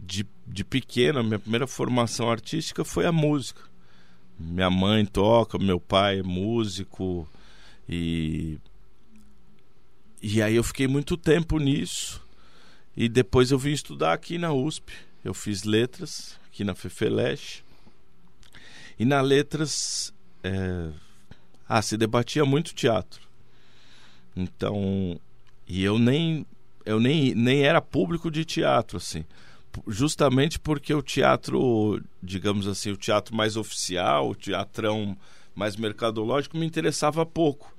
[0.00, 3.62] De, de pequena, minha primeira formação artística foi a música.
[4.36, 7.28] Minha mãe toca, meu pai é músico
[7.88, 8.58] e
[10.26, 12.18] e aí eu fiquei muito tempo nisso.
[12.96, 14.90] E depois eu vim estudar aqui na USP.
[15.22, 17.62] Eu fiz letras aqui na Fefeleche.
[18.98, 20.88] E na letras é...
[21.68, 23.20] ah, se debatia muito teatro.
[24.34, 25.20] Então,
[25.68, 26.46] e eu nem
[26.86, 29.26] eu nem, nem era público de teatro assim.
[29.86, 35.18] Justamente porque o teatro, digamos assim, o teatro mais oficial, o teatrão
[35.54, 37.73] mais mercadológico me interessava pouco.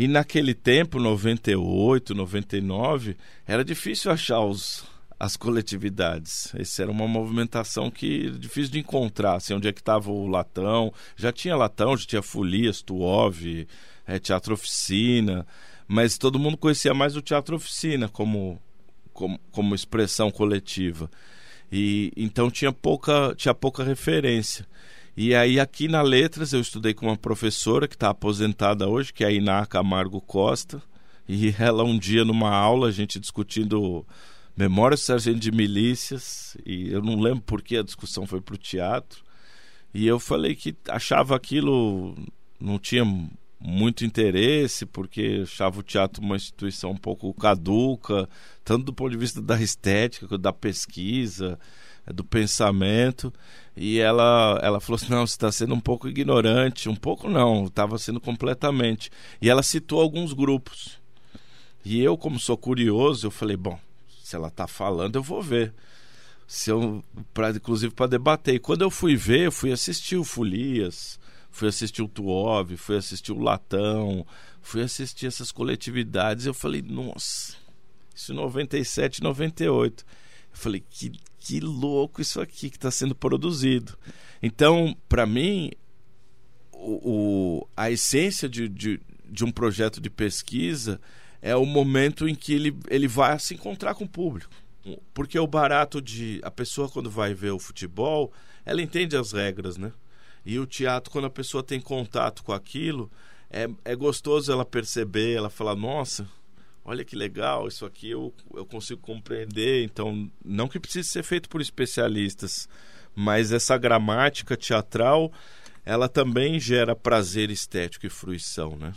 [0.00, 4.84] E naquele tempo, 98, 99, era difícil achar os,
[5.18, 6.54] as coletividades.
[6.54, 10.94] Essa era uma movimentação que difícil de encontrar, assim, onde é que estava o Latão.
[11.16, 13.66] Já tinha Latão, já tinha Folias, Tuov,
[14.06, 15.44] é, Teatro Oficina,
[15.88, 18.62] mas todo mundo conhecia mais o Teatro Oficina como,
[19.12, 21.10] como, como expressão coletiva.
[21.72, 24.64] E então tinha pouca, tinha pouca referência.
[25.20, 29.24] E aí aqui na Letras eu estudei com uma professora que está aposentada hoje, que
[29.24, 30.80] é a Iná Camargo Costa.
[31.28, 34.06] E ela um dia numa aula, a gente discutindo
[34.56, 38.54] Memórias do Sargento de Milícias, e eu não lembro por que a discussão foi para
[38.54, 39.24] o teatro.
[39.92, 42.14] E eu falei que achava aquilo
[42.60, 43.04] não tinha
[43.58, 48.28] muito interesse, porque achava o teatro uma instituição um pouco caduca,
[48.64, 51.58] tanto do ponto de vista da estética, da pesquisa
[52.12, 53.32] do pensamento.
[53.76, 56.88] E ela, ela falou assim: não, você está sendo um pouco ignorante.
[56.88, 59.10] Um pouco não, estava sendo completamente.
[59.40, 60.98] E ela citou alguns grupos.
[61.84, 63.78] E eu, como sou curioso, eu falei: bom,
[64.22, 65.72] se ela está falando, eu vou ver.
[66.46, 68.56] Se eu, pra, inclusive para debater.
[68.56, 72.96] E quando eu fui ver, eu fui assistir o Folias, fui assistir o Tuov, fui
[72.96, 74.26] assistir o Latão,
[74.60, 76.46] fui assistir essas coletividades.
[76.46, 77.54] Eu falei: nossa,
[78.14, 80.04] isso em 97, 98.
[80.04, 80.06] Eu
[80.52, 81.12] falei: que
[81.48, 83.96] que louco isso aqui que está sendo produzido.
[84.42, 85.70] Então, para mim,
[86.70, 87.10] o,
[87.62, 91.00] o, a essência de, de, de, um projeto de pesquisa
[91.40, 94.50] é o momento em que ele, ele vai se encontrar com o público.
[95.14, 96.38] Porque o barato de.
[96.42, 98.30] A pessoa, quando vai ver o futebol,
[98.62, 99.90] ela entende as regras, né?
[100.44, 103.10] E o teatro, quando a pessoa tem contato com aquilo,
[103.48, 106.28] é, é gostoso ela perceber, ela falar: nossa,
[106.88, 109.84] olha que legal, isso aqui eu, eu consigo compreender.
[109.84, 112.66] Então, não que precise ser feito por especialistas,
[113.14, 115.30] mas essa gramática teatral,
[115.84, 118.94] ela também gera prazer estético e fruição, né?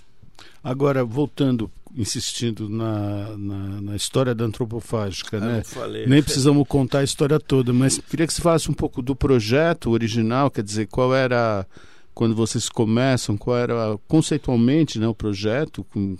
[0.63, 5.63] Agora, voltando, insistindo na, na, na história da antropofágica, ah, né?
[6.07, 9.89] Nem precisamos contar a história toda, mas queria que você falasse um pouco do projeto
[9.89, 11.67] original, quer dizer, qual era,
[12.13, 16.15] quando vocês começam, qual era conceitualmente né, o projeto, com,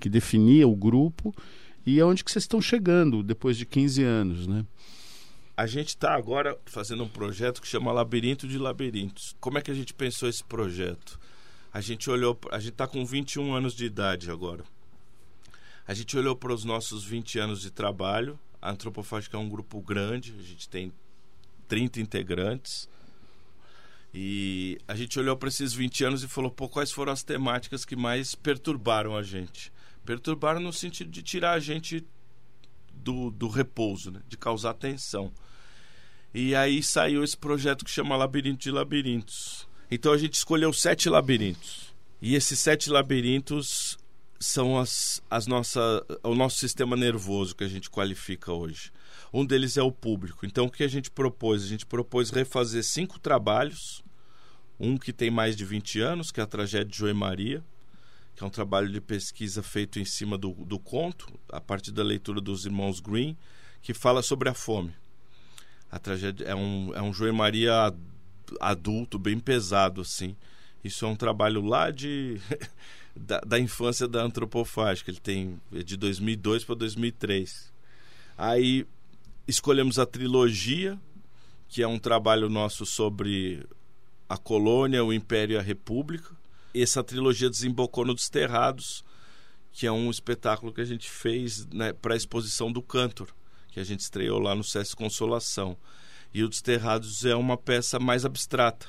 [0.00, 1.32] que definia o grupo
[1.86, 4.64] e aonde que vocês estão chegando depois de 15 anos, né?
[5.56, 9.36] A gente está agora fazendo um projeto que chama Labirinto de Labirintos.
[9.38, 11.20] Como é que a gente pensou esse projeto?
[11.72, 14.64] A gente olhou, a gente está com 21 anos de idade agora.
[15.86, 18.38] A gente olhou para os nossos 20 anos de trabalho.
[18.60, 20.92] A Antropofágica é um grupo grande, a gente tem
[21.68, 22.88] 30 integrantes.
[24.12, 27.84] E a gente olhou para esses 20 anos e falou: pô, quais foram as temáticas
[27.84, 29.72] que mais perturbaram a gente?
[30.04, 32.06] Perturbaram no sentido de tirar a gente
[32.92, 34.20] do, do repouso, né?
[34.28, 35.32] de causar tensão.
[36.32, 39.68] E aí saiu esse projeto que chama Labirinto de Labirintos.
[39.90, 41.92] Então a gente escolheu sete labirintos.
[42.22, 43.98] E esses sete labirintos
[44.38, 48.92] são as, as nossa, o nosso sistema nervoso que a gente qualifica hoje.
[49.32, 50.46] Um deles é o público.
[50.46, 51.64] Então o que a gente propôs?
[51.64, 54.02] A gente propôs refazer cinco trabalhos.
[54.78, 57.62] Um que tem mais de 20 anos, que é a tragédia de Joe Maria
[58.40, 62.02] que é um trabalho de pesquisa feito em cima do, do conto, a partir da
[62.02, 63.36] leitura dos irmãos Green,
[63.82, 64.94] que fala sobre a fome.
[65.90, 67.94] A tragédia é um, é um João Maria
[68.58, 70.34] adulto, bem pesado, assim.
[70.82, 72.40] Isso é um trabalho lá de
[73.14, 75.10] da, da infância da antropofágica.
[75.10, 77.70] Ele tem é de 2002 para 2003.
[78.38, 78.86] Aí
[79.46, 80.98] escolhemos a trilogia,
[81.68, 83.66] que é um trabalho nosso sobre
[84.26, 86.39] a colônia, o império e a república
[86.74, 89.04] essa trilogia desembocou no Desterrados,
[89.72, 93.28] que é um espetáculo que a gente fez né, para a exposição do Cantor,
[93.68, 95.76] que a gente estreou lá no SESC Consolação.
[96.32, 98.86] E o Desterrados é uma peça mais abstrata.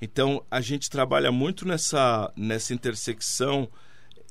[0.00, 3.68] Então, a gente trabalha muito nessa, nessa intersecção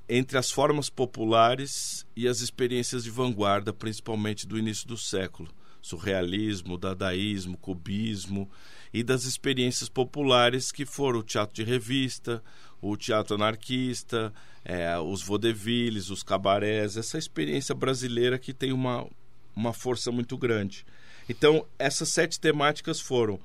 [0.07, 5.49] entre as formas populares e as experiências de vanguarda, principalmente do início do século.
[5.81, 8.49] Surrealismo, dadaísmo, cubismo
[8.93, 12.43] e das experiências populares que foram o teatro de revista,
[12.81, 19.07] o teatro anarquista, é, os vaudevilles, os cabarés, essa experiência brasileira que tem uma,
[19.55, 20.85] uma força muito grande.
[21.27, 23.39] Então, essas sete temáticas foram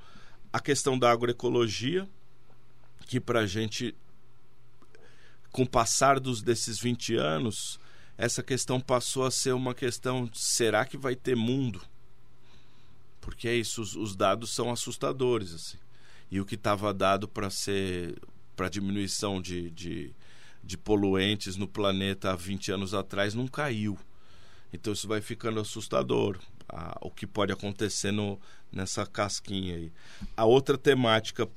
[0.51, 2.07] a questão da agroecologia,
[3.07, 3.93] que para a gente,
[5.51, 7.79] com o passar dos, desses 20 anos,
[8.17, 11.81] essa questão passou a ser uma questão: será que vai ter mundo?
[13.25, 15.79] Porque é isso, os, os dados são assustadores assim.
[16.29, 18.15] E o que estava dado para ser
[18.55, 20.13] para diminuição de, de,
[20.63, 23.97] de poluentes no planeta há 20 anos atrás não caiu.
[24.71, 26.39] Então isso vai ficando assustador.
[26.69, 28.39] Ah, o que pode acontecer no,
[28.71, 29.91] nessa casquinha aí.
[30.37, 31.49] A outra temática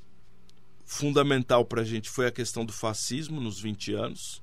[0.86, 4.42] fundamental para a gente foi a questão do fascismo nos 20 anos.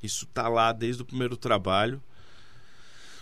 [0.00, 2.00] Isso está lá desde o primeiro trabalho,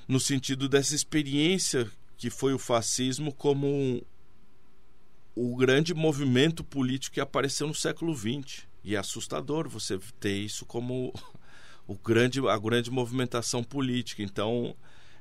[0.07, 4.01] no sentido dessa experiência que foi o fascismo como um,
[5.35, 8.67] o grande movimento político que apareceu no século XX.
[8.83, 11.13] E é assustador você ter isso como
[11.87, 14.23] o grande, a grande movimentação política.
[14.23, 14.75] Então,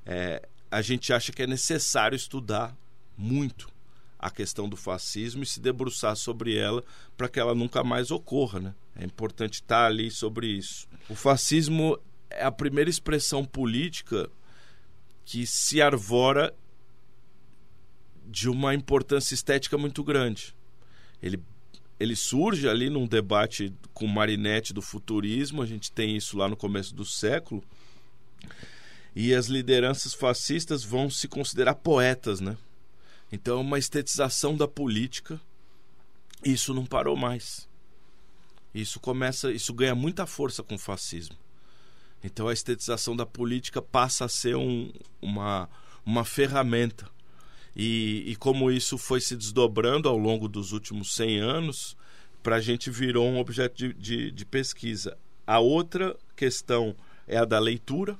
[0.06, 2.76] é, a gente acha que é necessário estudar
[3.18, 3.74] muito
[4.18, 6.84] a questão do fascismo e se debruçar sobre ela
[7.18, 8.60] para que ela nunca mais ocorra.
[8.60, 8.76] Né?
[8.96, 10.88] É importante estar ali sobre isso.
[11.10, 14.30] O fascismo é a primeira expressão política
[15.26, 16.54] que se arvora
[18.28, 20.56] de uma importância estética muito grande.
[21.22, 21.42] Ele,
[22.00, 26.56] ele surge ali num debate com Marinette do futurismo, a gente tem isso lá no
[26.56, 27.64] começo do século,
[29.16, 32.58] e as lideranças fascistas vão se considerar poetas, né?
[33.32, 35.40] Então, uma estetização da política,
[36.44, 37.68] isso não parou mais.
[38.74, 41.36] Isso começa, isso ganha muita força com o fascismo.
[42.24, 45.70] Então, a estetização da política passa a ser um, uma,
[46.06, 47.10] uma ferramenta.
[47.76, 51.98] E, e como isso foi se desdobrando ao longo dos últimos 100 anos,
[52.42, 55.18] para a gente virou um objeto de, de, de pesquisa.
[55.46, 56.96] A outra questão
[57.28, 58.18] é a da leitura,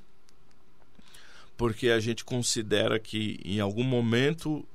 [1.56, 4.68] porque a gente considera que em algum momento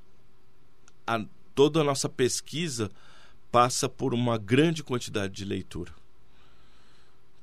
[1.06, 2.90] a, toda a nossa pesquisa
[3.50, 5.92] passa por uma grande quantidade de leitura,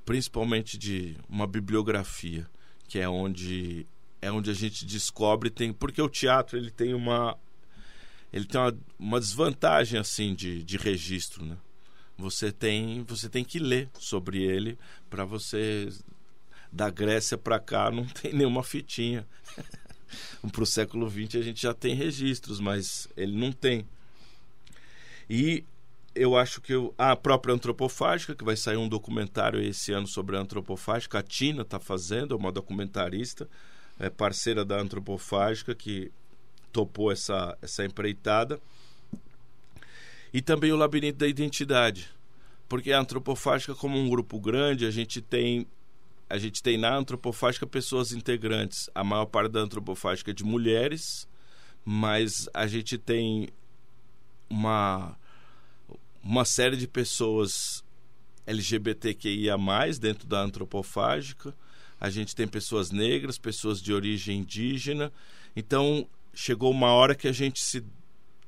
[0.05, 2.49] principalmente de uma bibliografia,
[2.87, 3.85] que é onde
[4.21, 7.37] é onde a gente descobre tem porque o teatro ele tem uma
[8.31, 11.57] ele tem uma, uma desvantagem assim de, de registro, né?
[12.17, 14.77] Você tem você tem que ler sobre ele
[15.09, 15.89] para você
[16.71, 19.25] da Grécia para cá não tem nenhuma fitinha.
[20.51, 23.85] para o século XX a gente já tem registros, mas ele não tem.
[25.29, 25.63] E
[26.15, 30.35] eu acho que eu, a própria antropofágica, que vai sair um documentário esse ano sobre
[30.35, 33.47] a antropofágica, a Tina está fazendo, é uma documentarista,
[33.99, 36.11] é parceira da antropofágica, que
[36.71, 38.59] topou essa, essa empreitada.
[40.33, 42.09] E também o Labirinto da Identidade,
[42.67, 45.67] porque a antropofágica, como um grupo grande, a gente tem
[46.29, 48.89] a gente tem na antropofágica pessoas integrantes.
[48.93, 51.25] A maior parte da antropofágica é de mulheres,
[51.85, 53.47] mas a gente tem
[54.49, 55.17] uma
[56.21, 57.81] uma série de pessoas
[58.45, 59.57] LGBTQIA+,
[59.99, 61.55] dentro da antropofágica.
[61.99, 65.11] A gente tem pessoas negras, pessoas de origem indígena.
[65.55, 67.83] Então, chegou uma hora que a gente se,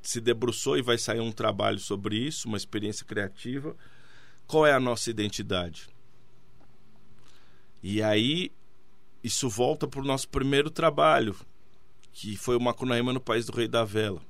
[0.01, 3.75] se debruçou e vai sair um trabalho sobre isso, uma experiência criativa.
[4.45, 5.89] Qual é a nossa identidade?
[7.81, 8.51] E aí,
[9.23, 11.35] isso volta para o nosso primeiro trabalho,
[12.11, 14.21] que foi o Macunaíma no País do Rei da Vela.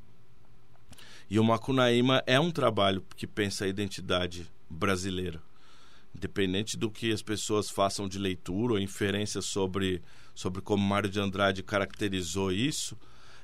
[1.29, 5.41] E o Macunaíma é um trabalho que pensa a identidade brasileira.
[6.15, 10.01] Independente do que as pessoas façam de leitura ou inferência sobre,
[10.33, 12.97] sobre como Mário de Andrade caracterizou isso,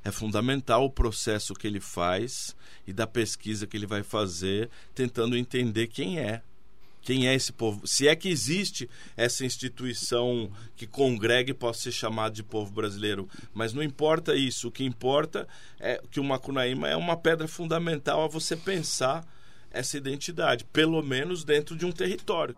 [0.04, 5.36] é fundamental o processo que ele faz e da pesquisa que ele vai fazer, tentando
[5.36, 6.44] entender quem é
[7.06, 7.86] quem é esse povo?
[7.86, 13.30] Se é que existe essa instituição que congregue e possa ser chamada de povo brasileiro.
[13.54, 14.70] Mas não importa isso.
[14.70, 15.48] O que importa
[15.80, 19.24] é que o Macunaíma é uma pedra fundamental a você pensar
[19.76, 22.56] essa identidade, pelo menos dentro de um território.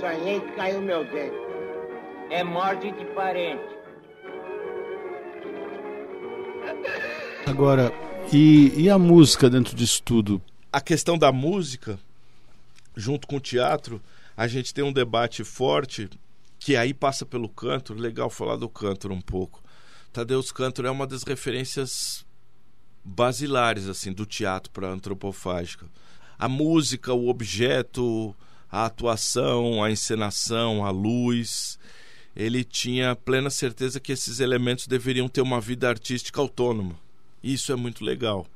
[0.00, 1.43] sonhei que caiu meu dente.
[2.34, 3.62] É morte de parente.
[7.46, 7.92] Agora,
[8.32, 10.42] e, e a música dentro disso tudo?
[10.72, 11.96] A questão da música,
[12.96, 14.02] junto com o teatro,
[14.36, 16.10] a gente tem um debate forte
[16.58, 17.94] que aí passa pelo canto.
[17.94, 19.62] Legal falar do canto um pouco.
[20.12, 22.26] Tadeus Cantor é uma das referências
[23.04, 25.86] basilares assim do teatro para antropofágica.
[26.36, 28.34] A música, o objeto,
[28.68, 31.78] a atuação, a encenação, a luz.
[32.36, 36.96] Ele tinha plena certeza que esses elementos deveriam ter uma vida artística autônoma.
[37.42, 38.46] Isso é muito legal,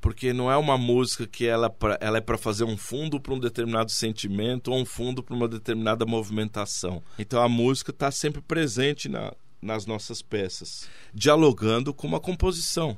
[0.00, 3.38] porque não é uma música que ela, ela é para fazer um fundo para um
[3.38, 7.02] determinado sentimento ou um fundo para uma determinada movimentação.
[7.18, 12.96] Então a música está sempre presente na, nas nossas peças, dialogando com uma composição.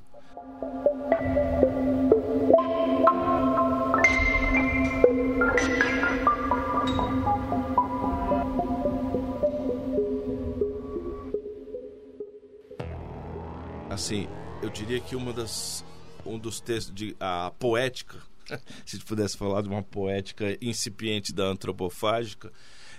[13.92, 14.28] Assim,
[14.62, 15.84] eu diria que uma das
[16.24, 18.18] um dos textos de a poética,
[18.86, 22.52] se pudesse falar de uma poética incipiente da antropofágica,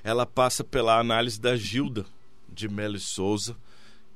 [0.03, 2.05] ela passa pela análise da Gilda
[2.49, 3.55] de Melo Souza,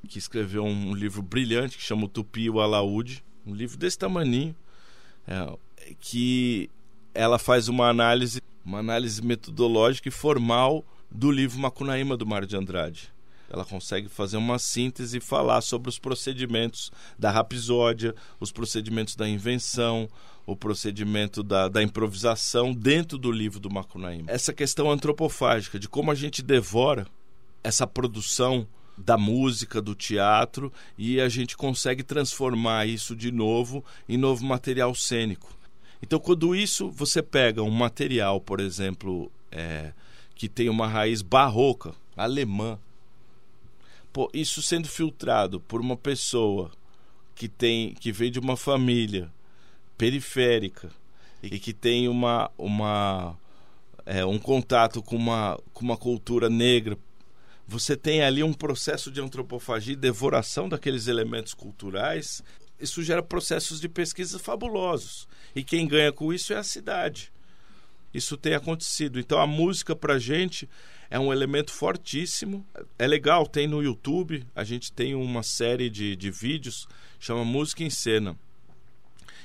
[0.07, 3.97] que escreveu um, livro brilhante que chama o Tupi e o Alaúde, um livro desse
[3.97, 4.55] tamaninho,
[5.25, 5.57] é,
[5.99, 6.69] que
[7.13, 12.55] ela faz uma análise, uma análise metodológica e formal do livro Macunaíma do Mário de
[12.55, 13.16] Andrade
[13.49, 19.27] ela consegue fazer uma síntese e falar sobre os procedimentos da rapsódia, os procedimentos da
[19.27, 20.09] invenção,
[20.45, 24.31] o procedimento da, da improvisação dentro do livro do Macunaíma.
[24.31, 27.07] Essa questão antropofágica de como a gente devora
[27.63, 28.67] essa produção
[28.97, 34.95] da música, do teatro e a gente consegue transformar isso de novo em novo material
[34.95, 35.55] cênico.
[36.01, 39.91] Então, quando isso você pega um material, por exemplo, é,
[40.35, 42.79] que tem uma raiz barroca, alemã.
[44.11, 46.71] Pô, isso sendo filtrado por uma pessoa
[47.35, 49.31] que tem que veio de uma família
[49.97, 50.89] periférica
[51.41, 53.37] e que tem uma, uma
[54.05, 56.97] é, um contato com uma, com uma cultura negra,
[57.67, 62.41] você tem ali um processo de antropofagia e devoração daqueles elementos culturais.
[62.79, 65.27] Isso gera processos de pesquisa fabulosos.
[65.53, 67.31] E quem ganha com isso é a cidade.
[68.13, 69.19] Isso tem acontecido.
[69.19, 70.69] Então a música para gente
[71.09, 72.65] é um elemento fortíssimo.
[72.97, 76.87] É legal, tem no YouTube, a gente tem uma série de, de vídeos,
[77.19, 78.37] chama Música em Cena.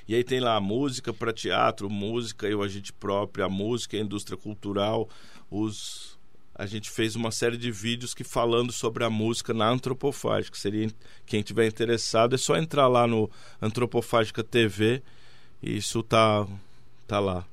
[0.07, 3.97] E aí tem lá a música para teatro, música e o agente próprio, a música,
[3.97, 5.09] a indústria cultural,
[5.51, 6.21] os
[6.55, 10.57] a gente fez uma série de vídeos que falando sobre a música na Antropofágica.
[10.57, 10.91] Seria
[11.25, 15.03] quem tiver interessado é só entrar lá no Antropofágica TV
[15.63, 16.47] e isso tá
[17.07, 17.47] tá lá.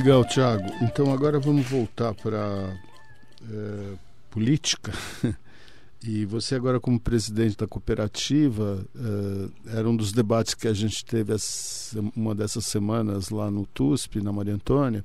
[0.00, 0.64] Legal, Tiago.
[0.80, 2.74] Então agora vamos voltar para
[3.50, 3.92] é,
[4.30, 4.92] política.
[6.02, 11.04] E você agora como presidente da cooperativa, é, era um dos debates que a gente
[11.04, 11.34] teve
[12.16, 15.04] uma dessas semanas lá no TUSP, na Maria Antônia,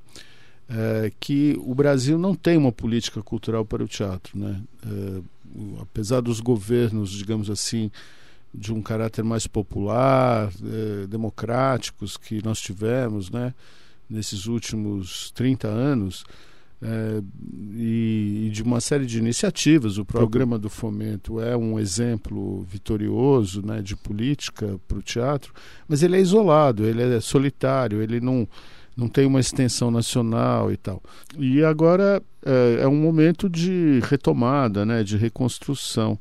[0.70, 4.40] é, que o Brasil não tem uma política cultural para o teatro.
[4.40, 4.62] Né?
[4.88, 7.92] É, apesar dos governos, digamos assim,
[8.54, 13.54] de um caráter mais popular, é, democráticos que nós tivemos, né?
[14.10, 16.24] Nesses últimos 30 anos
[16.82, 17.22] é,
[17.76, 19.98] e, e, de uma série de iniciativas.
[19.98, 25.54] O programa do Fomento é um exemplo vitorioso né, de política para o teatro,
[25.88, 28.48] mas ele é isolado, ele é solitário, ele não,
[28.96, 31.02] não tem uma extensão nacional e tal.
[31.38, 36.20] E agora é, é um momento de retomada, né, de reconstrução.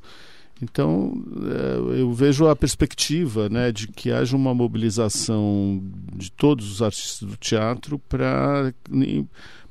[0.63, 1.13] Então,
[1.51, 5.83] é, eu vejo a perspectiva né, de que haja uma mobilização
[6.25, 8.73] de todos os artistas do teatro para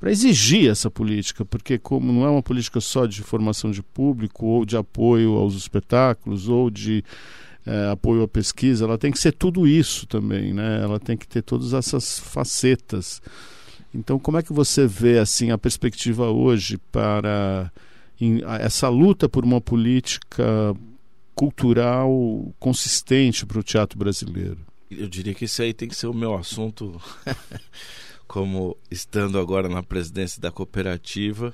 [0.05, 4.65] exigir essa política, porque como não é uma política só de formação de público ou
[4.65, 7.03] de apoio aos espetáculos ou de
[7.65, 10.81] é, apoio à pesquisa, ela tem que ser tudo isso também, né?
[10.81, 13.21] ela tem que ter todas essas facetas.
[13.93, 17.71] Então, como é que você vê assim a perspectiva hoje para
[18.59, 20.75] essa luta por uma política
[21.35, 24.72] cultural consistente para o teatro brasileiro?
[24.99, 27.01] Eu diria que esse aí tem que ser o meu assunto,
[28.27, 31.53] como estando agora na presidência da cooperativa,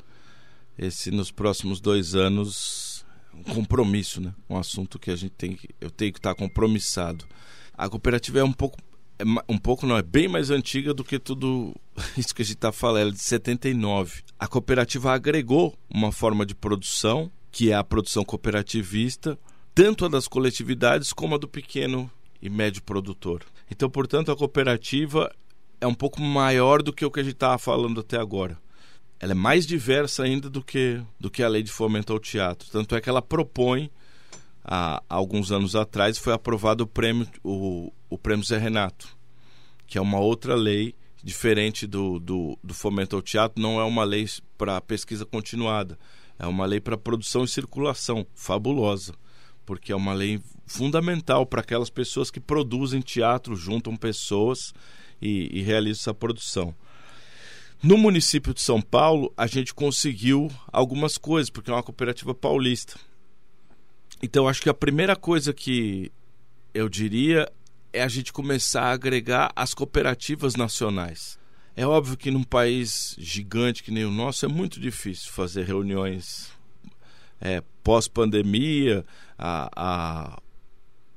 [0.78, 4.34] esse nos próximos dois anos um compromisso, né?
[4.50, 7.26] Um assunto que a gente tem que, eu tenho que estar compromissado.
[7.74, 8.78] A cooperativa é um pouco
[9.20, 11.76] é um pouco não, é bem mais antiga do que tudo
[12.18, 14.24] isso que a gente está falando, ela é de 79.
[14.38, 19.38] A cooperativa agregou uma forma de produção, que é a produção cooperativista,
[19.76, 22.10] tanto a das coletividades como a do pequeno
[22.42, 23.44] e médio produtor.
[23.70, 25.32] Então, portanto, a cooperativa
[25.82, 28.58] é um pouco maior do que o que a gente estava falando até agora.
[29.20, 32.70] Ela é mais diversa ainda do que, do que a lei de fomento ao teatro.
[32.72, 33.92] Tanto é que ela propõe,
[34.64, 39.10] há, alguns anos atrás, foi aprovado o prêmio, o, o prêmio Zé Renato,
[39.86, 44.06] que é uma outra lei diferente do, do, do fomento ao teatro, não é uma
[44.06, 44.26] lei
[44.58, 46.00] para pesquisa continuada,
[46.38, 49.14] é uma lei para produção e circulação, fabulosa,
[49.70, 54.74] porque é uma lei fundamental para aquelas pessoas que produzem teatro, juntam pessoas
[55.22, 56.74] e, e realizam essa produção.
[57.84, 63.00] No município de São Paulo, a gente conseguiu algumas coisas, porque é uma cooperativa paulista.
[64.24, 66.12] Então, acho que a primeira coisa que
[66.74, 67.48] eu diria
[67.94, 71.38] é a gente começar a agregar as cooperativas nacionais.
[71.76, 76.58] É óbvio que num país gigante que nem o nosso é muito difícil fazer reuniões
[77.40, 79.06] é, pós-pandemia,
[79.38, 80.42] a, a,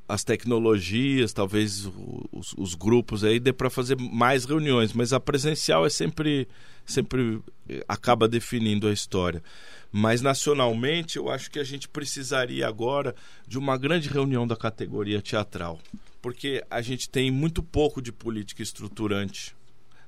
[0.09, 1.87] as tecnologias, talvez
[2.33, 6.49] os, os grupos aí dê para fazer mais reuniões, mas a presencial é sempre,
[6.85, 7.41] sempre
[7.89, 9.43] acaba definindo a história.
[9.91, 13.15] Mas nacionalmente, eu acho que a gente precisaria agora
[13.47, 15.79] de uma grande reunião da categoria teatral
[16.23, 19.55] porque a gente tem muito pouco de política estruturante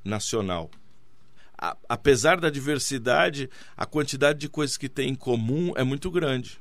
[0.05, 0.71] nacional.
[1.59, 6.61] A, apesar da diversidade, a quantidade de coisas que tem em comum é muito grande.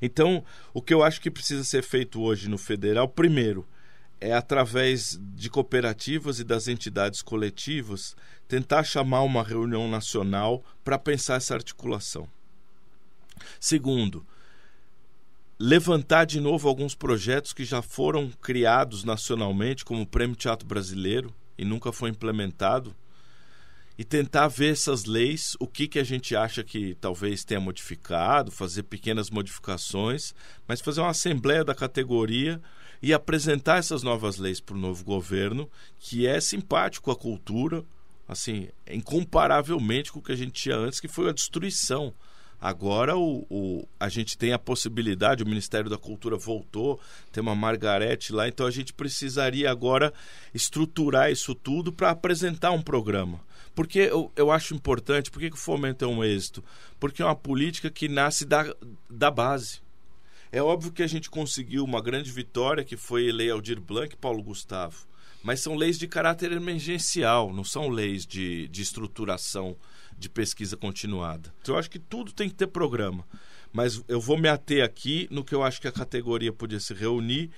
[0.00, 3.66] Então, o que eu acho que precisa ser feito hoje no federal, primeiro,
[4.20, 8.16] é através de cooperativas e das entidades coletivas
[8.48, 12.28] tentar chamar uma reunião nacional para pensar essa articulação.
[13.58, 14.24] Segundo,
[15.58, 21.34] levantar de novo alguns projetos que já foram criados nacionalmente, como o Prêmio Teatro Brasileiro,
[21.56, 22.94] e nunca foi implementado,
[23.98, 28.50] e tentar ver essas leis, o que, que a gente acha que talvez tenha modificado,
[28.50, 30.34] fazer pequenas modificações,
[30.66, 32.60] mas fazer uma assembleia da categoria
[33.00, 37.84] e apresentar essas novas leis para o novo governo, que é simpático à cultura,
[38.26, 42.12] assim, incomparavelmente com o que a gente tinha antes, que foi a destruição
[42.64, 46.98] Agora o, o, a gente tem a possibilidade, o Ministério da Cultura voltou,
[47.30, 50.10] tem uma Margarete lá, então a gente precisaria agora
[50.54, 53.38] estruturar isso tudo para apresentar um programa.
[53.74, 56.62] Porque eu, eu acho importante, por que, que o fomento é um êxito?
[57.00, 58.74] Porque é uma política que nasce da,
[59.10, 59.82] da base.
[60.52, 64.16] É óbvio que a gente conseguiu uma grande vitória, que foi Lei Aldir Blanc e
[64.16, 65.06] Paulo Gustavo.
[65.42, 69.76] Mas são leis de caráter emergencial, não são leis de, de estruturação
[70.16, 71.52] de pesquisa continuada.
[71.60, 73.26] Então, eu acho que tudo tem que ter programa.
[73.72, 76.94] Mas eu vou me ater aqui no que eu acho que a categoria podia se
[76.94, 77.50] reunir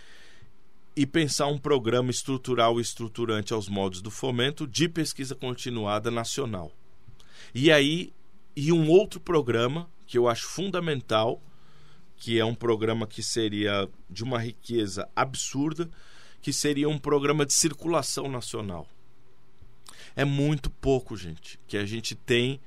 [0.97, 6.73] e pensar um programa estrutural e estruturante aos moldes do fomento de pesquisa continuada nacional.
[7.55, 8.15] E aí,
[8.57, 11.43] e um outro programa que eu acho fundamental,
[12.17, 15.91] que é um programa que seria de uma riqueza absurda,
[16.41, 18.89] que seria um programa de circulação nacional.
[20.15, 22.59] É muito pouco, gente, que a gente tem,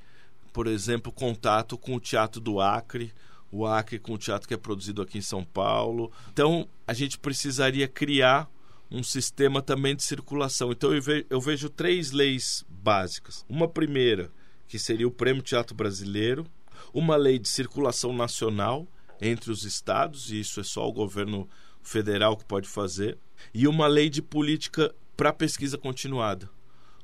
[0.54, 3.12] por exemplo, contato com o Teatro do Acre,
[3.52, 6.12] o Acre com o teatro que é produzido aqui em São Paulo.
[6.32, 8.50] Então, a gente precisaria criar
[8.92, 10.72] um sistema também de circulação.
[10.72, 13.46] Então, eu vejo, eu vejo três leis básicas.
[13.48, 14.32] Uma primeira,
[14.68, 16.46] que seria o Prêmio Teatro Brasileiro,
[16.94, 18.88] uma lei de circulação nacional
[19.22, 21.48] entre os estados, e isso é só o governo
[21.82, 23.18] federal que pode fazer,
[23.54, 26.50] e uma lei de política para pesquisa continuada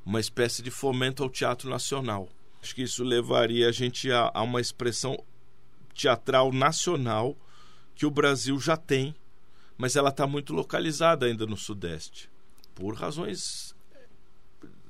[0.06, 2.30] uma espécie de fomento ao teatro nacional.
[2.62, 5.18] Acho que isso levaria a gente a, a uma expressão
[5.96, 7.36] teatral nacional
[7.96, 9.16] que o Brasil já tem,
[9.78, 12.30] mas ela está muito localizada ainda no Sudeste,
[12.76, 13.74] por razões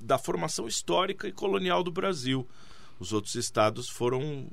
[0.01, 2.47] da formação histórica e colonial do Brasil.
[2.99, 4.49] Os outros estados foram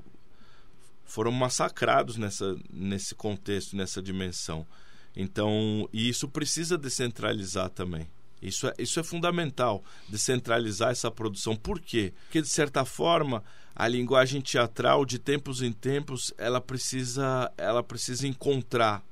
[1.04, 4.66] foram massacrados nessa, nesse contexto, nessa dimensão.
[5.14, 8.08] Então, e isso precisa descentralizar também.
[8.42, 11.54] Isso é, isso é fundamental, descentralizar essa produção.
[11.54, 12.12] Por quê?
[12.24, 18.26] Porque, de certa forma, a linguagem teatral, de tempos em tempos, ela precisa, ela precisa
[18.26, 19.04] encontrar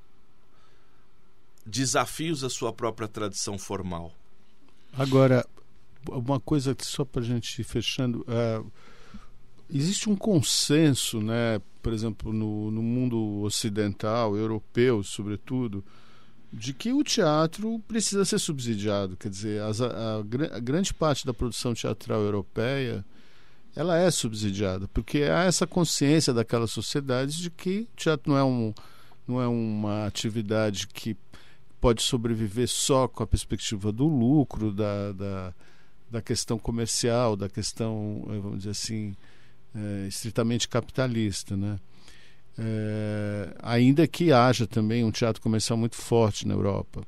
[1.64, 4.12] desafios à sua própria tradição formal.
[4.93, 5.47] Agora,
[6.09, 8.20] uma coisa só para a gente ir fechando.
[8.22, 8.70] Uh,
[9.68, 15.85] existe um consenso, né, por exemplo, no, no mundo ocidental, europeu, sobretudo,
[16.53, 19.16] de que o teatro precisa ser subsidiado.
[19.16, 20.16] Quer dizer, as, a, a,
[20.57, 23.05] a, grande parte da produção teatral europeia
[23.76, 28.42] ela é subsidiada, porque há essa consciência daquelas sociedades de que o teatro não é,
[28.42, 28.74] um,
[29.28, 31.16] não é uma atividade que
[31.80, 35.55] pode sobreviver só com a perspectiva do lucro, da, da,
[36.11, 39.14] da questão comercial, da questão, eh, vamos dizer assim,
[39.74, 41.78] é, estritamente capitalista, né?
[42.62, 47.02] É, ainda que haja também um teatro comercial muito forte na Europa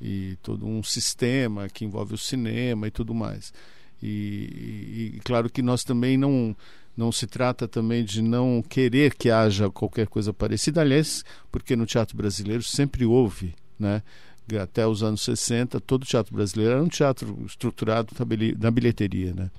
[0.00, 3.52] e todo um sistema que envolve o cinema e tudo mais.
[4.00, 6.54] E, e, claro que nós também não
[6.96, 11.22] não se trata também de não querer que haja qualquer coisa parecida, aliás,
[11.52, 14.02] porque no teatro brasileiro sempre houve, né?
[14.62, 18.14] Até os anos 60, todo o teatro brasileiro era um teatro estruturado
[18.58, 19.50] na bilheteria, né?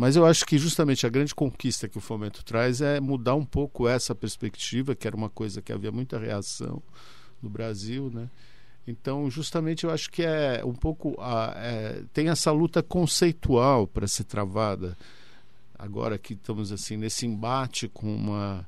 [0.00, 3.44] Mas eu acho que justamente a grande conquista que o fomento traz é mudar um
[3.44, 6.82] pouco essa perspectiva, que era uma coisa que havia muita reação
[7.42, 8.30] no Brasil, né?
[8.86, 14.08] Então, justamente, eu acho que é um pouco a, é, tem essa luta conceitual para
[14.08, 14.96] ser travada.
[15.78, 18.66] Agora que estamos assim nesse embate com uma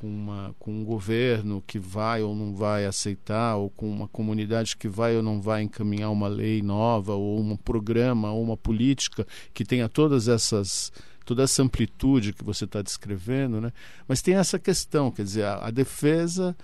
[0.00, 4.74] com, uma, com um governo que vai ou não vai aceitar, ou com uma comunidade
[4.74, 9.26] que vai ou não vai encaminhar uma lei nova, ou um programa, ou uma política
[9.52, 10.90] que tenha todas essas
[11.26, 13.72] toda essa amplitude que você está descrevendo, né?
[14.08, 16.56] Mas tem essa questão, quer dizer, a, a defesa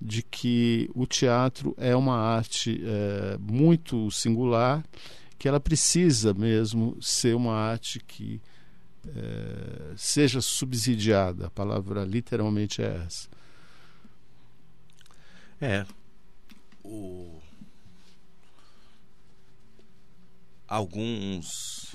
[0.00, 4.84] de que o teatro é uma arte é, muito singular,
[5.38, 8.40] que ela precisa mesmo ser uma arte que
[9.08, 11.46] é, seja subsidiada.
[11.46, 13.28] A palavra literalmente é essa.
[15.60, 15.86] É.
[16.82, 17.40] O...
[20.66, 21.92] Alguns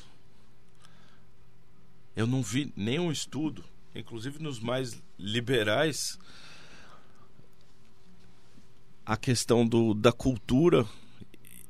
[2.17, 6.17] eu não vi nenhum estudo, inclusive nos mais liberais,
[9.05, 10.83] a questão do, da cultura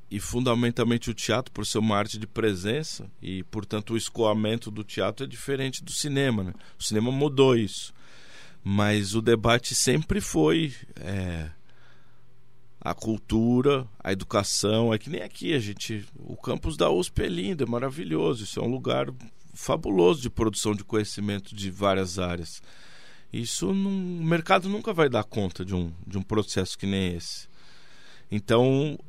[0.09, 4.83] e fundamentalmente o teatro por ser uma arte de presença e portanto o escoamento do
[4.83, 6.53] teatro é diferente do cinema né?
[6.79, 7.93] o cinema mudou isso.
[8.63, 11.49] Mas o debate sempre foi é,
[12.81, 14.93] a cultura a educação.
[14.93, 18.43] É que nem aqui a gente o campus da USP é lindo é maravilhoso.
[18.43, 19.07] Isso é um lugar
[19.53, 22.61] fabuloso de produção de conhecimento de várias áreas.
[23.31, 27.15] Isso não, o mercado nunca vai dar conta de um, de um processo que nem
[27.15, 27.47] esse.
[28.29, 28.99] Então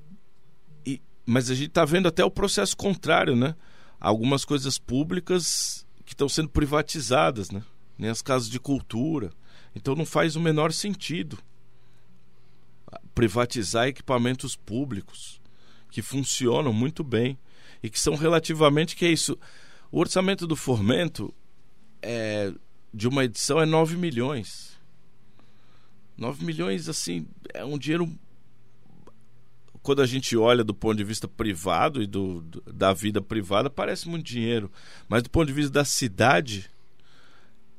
[1.31, 3.55] mas a gente está vendo até o processo contrário, né?
[4.01, 7.63] Algumas coisas públicas que estão sendo privatizadas, né?
[7.99, 9.31] Nem as casas de cultura.
[9.77, 11.39] Então não faz o menor sentido
[13.15, 15.39] privatizar equipamentos públicos
[15.91, 17.39] que funcionam muito bem
[17.83, 19.39] e que são relativamente que é isso.
[19.93, 21.35] O orçamento do Fomento
[22.01, 22.55] é,
[22.95, 24.81] de uma edição é 9 milhões.
[26.17, 28.19] 9 milhões, assim, é um dinheiro
[29.89, 34.07] quando a gente olha do ponto de vista privado e do, da vida privada, parece
[34.07, 34.71] muito dinheiro.
[35.09, 36.69] Mas do ponto de vista da cidade,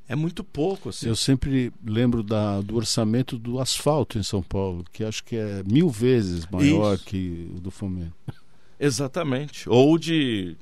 [0.08, 0.90] é muito pouco.
[0.90, 1.08] Assim.
[1.08, 5.62] Eu sempre lembro da, do orçamento do asfalto em São Paulo, que acho que é
[5.64, 7.06] mil vezes maior Isso.
[7.06, 8.16] que o do Fomento.
[8.80, 9.70] Exatamente.
[9.70, 10.58] Ou de.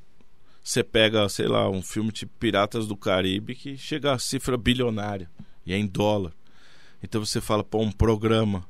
[0.62, 5.32] Você pega, sei lá, um filme tipo Piratas do Caribe que chega a cifra bilionária
[5.66, 6.34] e é em dólar.
[7.02, 8.68] Então você fala, pô, um programa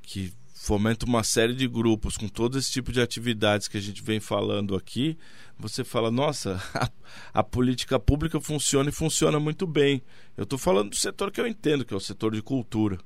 [0.00, 4.02] que fomenta uma série de grupos com todo esse tipo de atividades que a gente
[4.02, 5.16] vem falando aqui,
[5.58, 6.90] você fala, nossa, a,
[7.32, 10.02] a política pública funciona e funciona muito bem.
[10.36, 12.98] Eu estou falando do setor que eu entendo, que é o setor de cultura.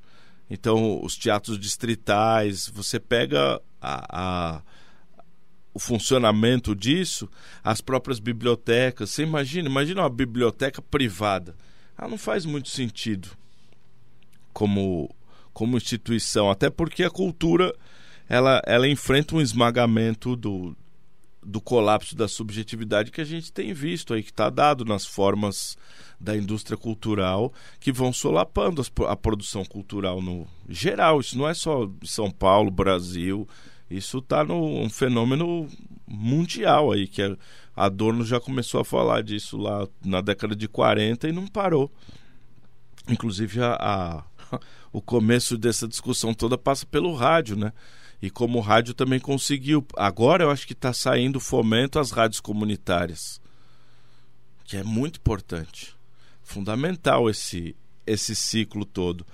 [0.51, 4.63] Então, os teatros distritais, você pega a, a
[5.73, 7.29] o funcionamento disso,
[7.63, 9.11] as próprias bibliotecas.
[9.11, 11.55] Você imagina, imagina uma biblioteca privada.
[11.97, 13.29] Ela não faz muito sentido
[14.53, 15.15] como
[15.55, 17.75] como instituição, até porque a cultura
[18.29, 20.77] ela, ela enfrenta um esmagamento do,
[21.43, 25.79] do colapso da subjetividade que a gente tem visto aí, que está dado nas formas
[26.19, 31.21] da indústria cultural que vão solapando a produção cultural no geral.
[31.21, 33.47] Isso não é só São Paulo, Brasil,
[33.91, 35.69] isso está um fenômeno
[36.07, 37.37] mundial aí, que a
[37.77, 41.91] Adorno já começou a falar disso lá na década de 40 e não parou.
[43.09, 44.25] Inclusive a, a
[44.95, 47.73] o começo dessa discussão toda passa pelo rádio, né?
[48.23, 49.85] E como o rádio também conseguiu.
[49.97, 53.41] Agora eu acho que está saindo fomento às rádios comunitárias,
[54.65, 55.97] que é muito importante.
[56.45, 57.75] Fundamental esse,
[58.07, 59.27] esse ciclo todo.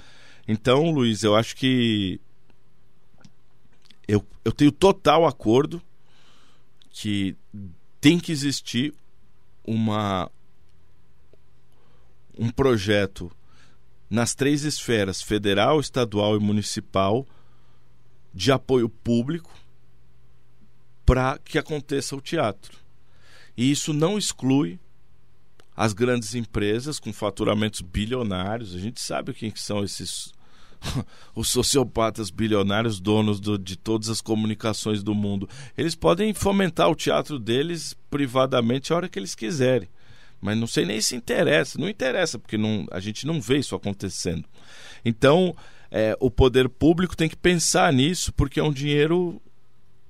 [0.49, 2.19] Então, Luiz, eu acho que
[4.09, 5.83] eu, eu tenho total acordo
[6.91, 7.37] que
[8.01, 8.95] tem que existir
[9.63, 10.31] uma
[12.39, 13.31] um projeto
[14.11, 17.25] nas três esferas federal, estadual e municipal
[18.35, 19.55] de apoio público
[21.07, 22.77] para que aconteça o teatro.
[23.57, 24.79] E isso não exclui
[25.77, 28.75] as grandes empresas com faturamentos bilionários.
[28.75, 30.33] A gente sabe quem que são esses
[31.35, 35.49] os sociopatas bilionários, donos do, de todas as comunicações do mundo.
[35.77, 39.89] Eles podem fomentar o teatro deles privadamente a hora que eles quiserem.
[40.41, 41.79] Mas não sei nem se interessa.
[41.79, 44.45] Não interessa, porque não, a gente não vê isso acontecendo.
[45.05, 45.55] Então,
[45.91, 49.41] é, o poder público tem que pensar nisso, porque é um dinheiro,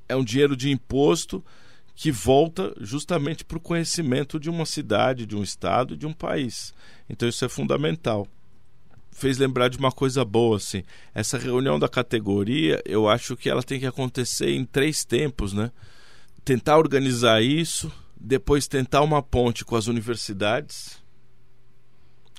[0.08, 1.44] é um dinheiro de imposto
[1.94, 6.72] que volta justamente para o conhecimento de uma cidade, de um estado, de um país.
[7.08, 8.26] Então isso é fundamental.
[9.12, 10.82] Fez lembrar de uma coisa boa, assim.
[11.14, 15.70] Essa reunião da categoria, eu acho que ela tem que acontecer em três tempos, né?
[16.42, 21.02] Tentar organizar isso, depois tentar uma ponte com as universidades,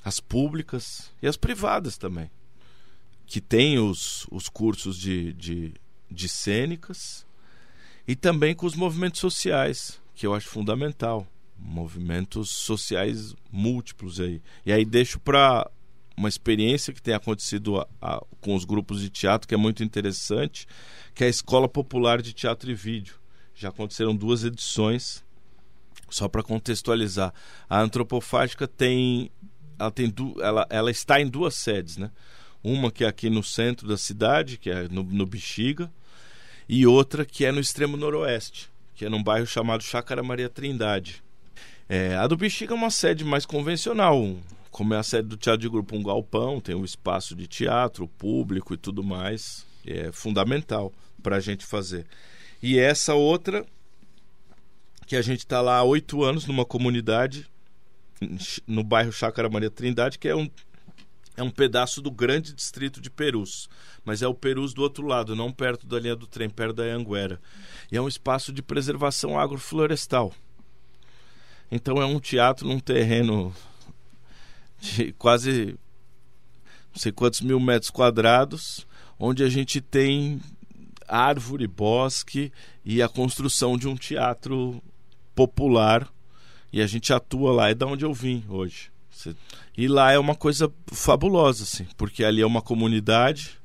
[0.04, 2.30] as públicas e as privadas também,
[3.26, 5.74] que têm os, os cursos de, de,
[6.08, 7.26] de cênicas,
[8.06, 11.26] e também com os movimentos sociais, que eu acho fundamental.
[11.56, 14.42] Movimentos sociais múltiplos aí.
[14.66, 15.70] E aí deixo para
[16.16, 19.84] uma experiência que tem acontecido a, a, com os grupos de teatro, que é muito
[19.84, 20.66] interessante,
[21.14, 23.14] que é a Escola Popular de Teatro e Vídeo.
[23.54, 25.24] Já aconteceram duas edições
[26.08, 27.32] só para contextualizar,
[27.68, 29.30] a antropofágica tem
[29.78, 32.10] ela tem du, ela, ela está em duas sedes, né?
[32.62, 35.90] Uma que é aqui no centro da cidade, que é no, no Bexiga,
[36.68, 41.22] e outra que é no extremo noroeste, que é num bairro chamado Chácara Maria Trindade.
[41.88, 44.36] É, a do Bexiga é uma sede mais convencional,
[44.70, 48.06] como é a sede do Teatro de Grupo Um Galpão, tem um espaço de teatro,
[48.06, 49.66] público e tudo mais.
[49.84, 52.06] É fundamental para a gente fazer.
[52.62, 53.66] E essa outra
[55.06, 57.46] que a gente está lá há oito anos numa comunidade
[58.66, 60.48] no bairro Chácara Maria Trindade, que é um,
[61.36, 63.68] é um pedaço do grande distrito de Perus.
[64.04, 66.84] Mas é o Perus do outro lado, não perto da linha do trem, perto da
[66.84, 67.40] Anguera.
[67.90, 70.32] E é um espaço de preservação agroflorestal.
[71.70, 73.54] Então é um teatro num terreno
[74.78, 75.78] de quase
[76.92, 78.86] não sei quantos mil metros quadrados,
[79.18, 80.40] onde a gente tem
[81.08, 82.52] árvore, bosque
[82.84, 84.82] e a construção de um teatro
[85.34, 86.08] popular.
[86.72, 88.90] E a gente atua lá, é da onde eu vim hoje.
[89.76, 93.58] E lá é uma coisa fabulosa, assim, porque ali é uma comunidade,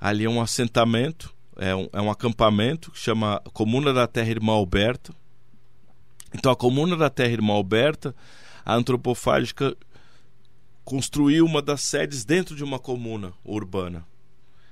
[0.00, 4.52] ali é um assentamento, é um, é um acampamento que chama Comuna da Terra Irmã
[4.52, 5.12] Alberta.
[6.32, 8.14] Então, a Comuna da Terra Irmã Alberta,
[8.64, 9.76] a antropofágica
[10.84, 14.06] construiu uma das sedes dentro de uma comuna urbana.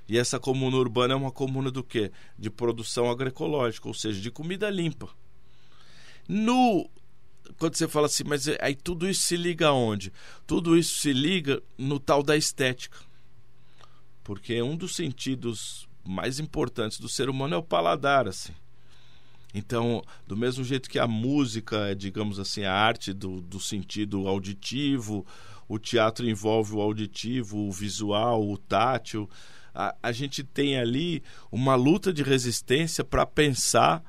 [0.09, 2.11] E essa comuna urbana é uma comuna do quê?
[2.39, 5.09] De produção agroecológica, ou seja, de comida limpa.
[6.29, 6.89] No
[7.59, 10.13] quando você fala assim, mas aí tudo isso se liga aonde?
[10.47, 12.99] Tudo isso se liga no tal da estética.
[14.23, 18.53] Porque um dos sentidos mais importantes do ser humano é o paladar, assim.
[19.55, 24.29] Então, do mesmo jeito que a música é, digamos assim, a arte do, do sentido
[24.29, 25.25] auditivo,
[25.67, 29.29] o teatro envolve o auditivo, o visual, o tátil.
[29.75, 34.03] A, a gente tem ali uma luta de resistência para pensar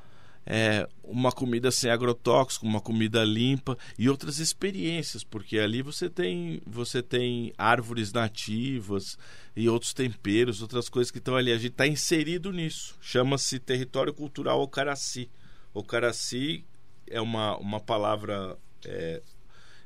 [0.50, 6.62] é, uma comida sem agrotóxico, uma comida limpa e outras experiências, porque ali você tem
[6.66, 9.18] você tem árvores nativas
[9.58, 11.52] e outros temperos, outras coisas que estão ali.
[11.52, 12.96] A gente está inserido nisso.
[13.02, 15.30] Chama-se território cultural Ocaraci.
[15.74, 16.64] Ocaraci
[17.06, 19.22] é uma, uma palavra é,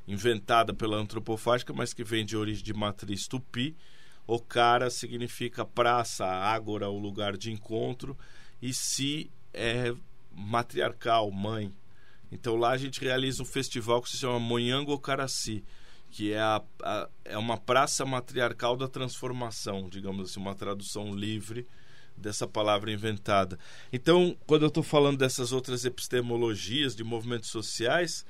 [0.06, 3.76] inventada pela antropofágica, mas que vem de origem de matriz tupi.
[4.28, 8.16] Ocara significa praça, ágora, o lugar de encontro,
[8.60, 9.92] e si é
[10.34, 11.72] matriarcal, mãe.
[12.30, 15.64] Então lá a gente realiza um festival que se chama Monhango Ocaraci,
[16.10, 21.66] que é, a, a, é uma praça matriarcal da transformação, digamos assim, uma tradução livre
[22.16, 23.58] dessa palavra inventada.
[23.92, 28.24] Então, quando eu estou falando dessas outras epistemologias de movimentos sociais,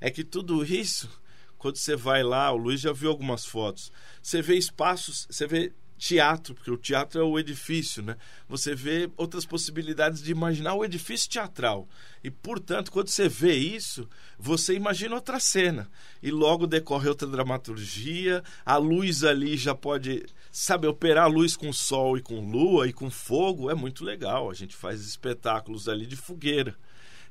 [0.00, 1.10] é que tudo isso,
[1.58, 3.92] quando você vai lá, o Luiz já viu algumas fotos,
[4.22, 8.16] você vê espaços, você vê teatro, porque o teatro é o edifício, né?
[8.48, 11.88] Você vê outras possibilidades de imaginar o edifício teatral.
[12.22, 15.90] E, portanto, quando você vê isso, você imagina outra cena.
[16.22, 20.24] E logo decorre outra dramaturgia, a luz ali já pode.
[20.50, 24.50] Sabe, operar a luz com sol e com lua e com fogo é muito legal.
[24.50, 26.76] A gente faz espetáculos ali de fogueira.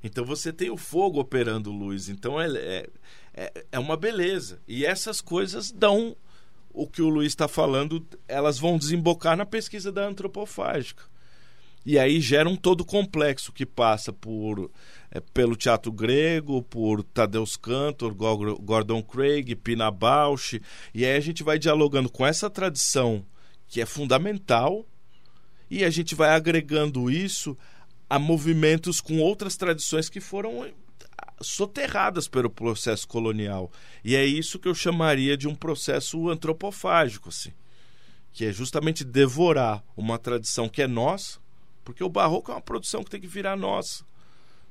[0.04, 2.10] Então você tem o fogo operando luz.
[2.10, 2.90] Então é, é,
[3.34, 4.62] é, é uma beleza.
[4.68, 6.18] E essas coisas dão
[6.74, 11.04] o que o Luiz está falando, elas vão desembocar na pesquisa da antropofágica.
[11.86, 14.72] E aí gera um todo complexo que passa por
[15.12, 20.60] é, pelo teatro grego, por Tadeusz Cantor, Gordon Craig, Pina Bausch,
[20.94, 23.24] e aí a gente vai dialogando com essa tradição
[23.68, 24.86] que é fundamental
[25.70, 27.58] e a gente vai agregando isso
[28.10, 30.66] a movimentos com outras tradições que foram
[31.42, 33.72] soterradas pelo processo colonial.
[34.04, 37.52] E é isso que eu chamaria de um processo antropofágico, assim,
[38.32, 41.40] que é justamente devorar uma tradição que é nossa,
[41.84, 44.06] porque o barroco é uma produção que tem que virar nossa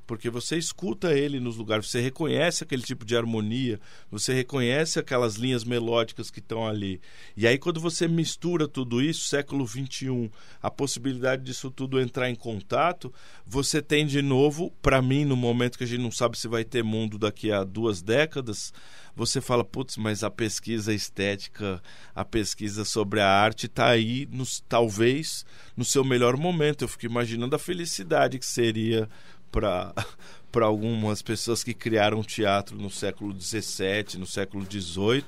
[0.05, 3.79] porque você escuta ele nos lugares, você reconhece aquele tipo de harmonia,
[4.11, 6.99] você reconhece aquelas linhas melódicas que estão ali.
[7.37, 10.29] E aí, quando você mistura tudo isso, século XXI,
[10.61, 13.13] a possibilidade disso tudo entrar em contato,
[13.45, 16.63] você tem de novo, para mim, no momento que a gente não sabe se vai
[16.63, 18.73] ter mundo daqui a duas décadas,
[19.15, 21.81] você fala, putz, mas a pesquisa estética,
[22.15, 25.45] a pesquisa sobre a arte está aí, nos, talvez,
[25.77, 26.83] no seu melhor momento.
[26.83, 29.07] Eu fico imaginando a felicidade que seria
[29.53, 29.93] para
[30.51, 35.25] para algumas pessoas que criaram teatro no século XVII, no século XVIII,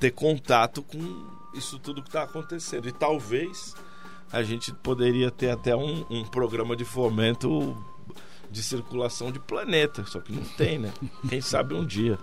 [0.00, 0.98] ter contato com
[1.52, 2.88] isso tudo que está acontecendo.
[2.88, 3.74] E talvez
[4.32, 7.76] a gente poderia ter até um, um programa de fomento
[8.50, 10.90] de circulação de planeta, só que não tem, né?
[11.28, 12.18] Quem sabe um dia.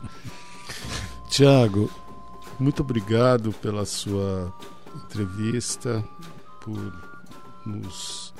[1.29, 1.87] Tiago,
[2.59, 4.51] muito obrigado pela sua
[4.95, 6.03] entrevista,
[6.61, 6.93] por
[7.63, 8.33] nos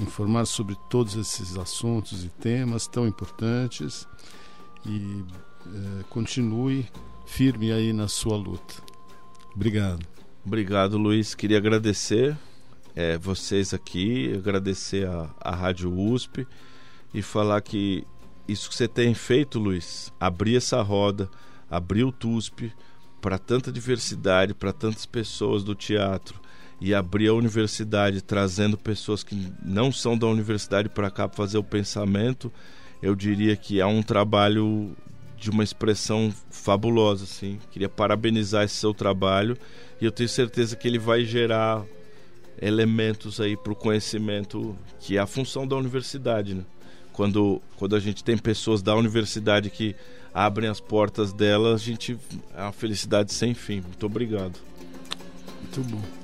[0.00, 4.06] informar sobre todos esses assuntos e temas tão importantes
[4.86, 5.24] e
[5.66, 6.86] é, continue
[7.26, 8.74] firme aí na sua luta.
[9.54, 10.06] Obrigado.
[10.44, 11.34] Obrigado, Luiz.
[11.34, 12.36] Queria agradecer
[12.94, 16.46] é, vocês aqui, agradecer a, a Rádio USP
[17.12, 18.06] e falar que
[18.46, 21.30] isso que você tem feito, Luiz, abrir essa roda,
[21.70, 22.72] abrir o TUSP
[23.20, 26.38] para tanta diversidade, para tantas pessoas do teatro,
[26.80, 31.58] e abrir a universidade trazendo pessoas que não são da universidade para cá para fazer
[31.58, 32.52] o pensamento,
[33.02, 34.96] eu diria que é um trabalho
[35.36, 37.58] de uma expressão fabulosa, assim.
[37.70, 39.56] Queria parabenizar esse seu trabalho
[40.00, 41.84] e eu tenho certeza que ele vai gerar
[42.60, 46.64] elementos aí para o conhecimento que é a função da universidade, né?
[47.12, 49.94] Quando, quando a gente tem pessoas da universidade que
[50.32, 52.18] abrem as portas dela, a gente
[52.56, 53.80] é uma felicidade sem fim.
[53.80, 54.58] Muito obrigado.
[55.62, 56.23] Muito bom.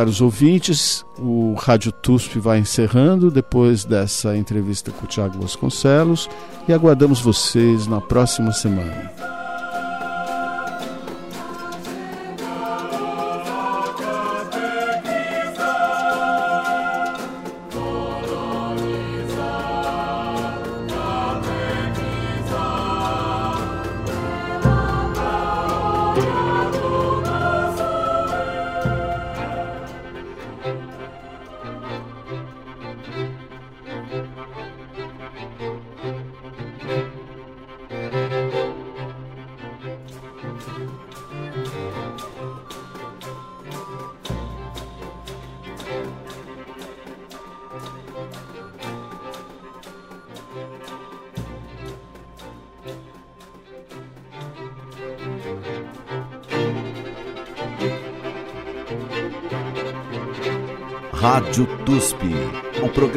[0.00, 6.26] Caros ouvintes, o Rádio TUSP vai encerrando depois dessa entrevista com o Tiago Vasconcelos
[6.66, 9.12] e aguardamos vocês na próxima semana.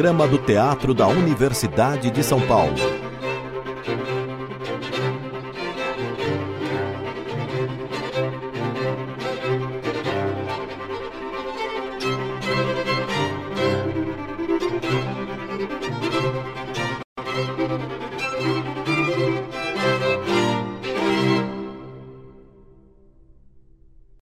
[0.04, 2.74] Programa do Teatro da Universidade de São Paulo.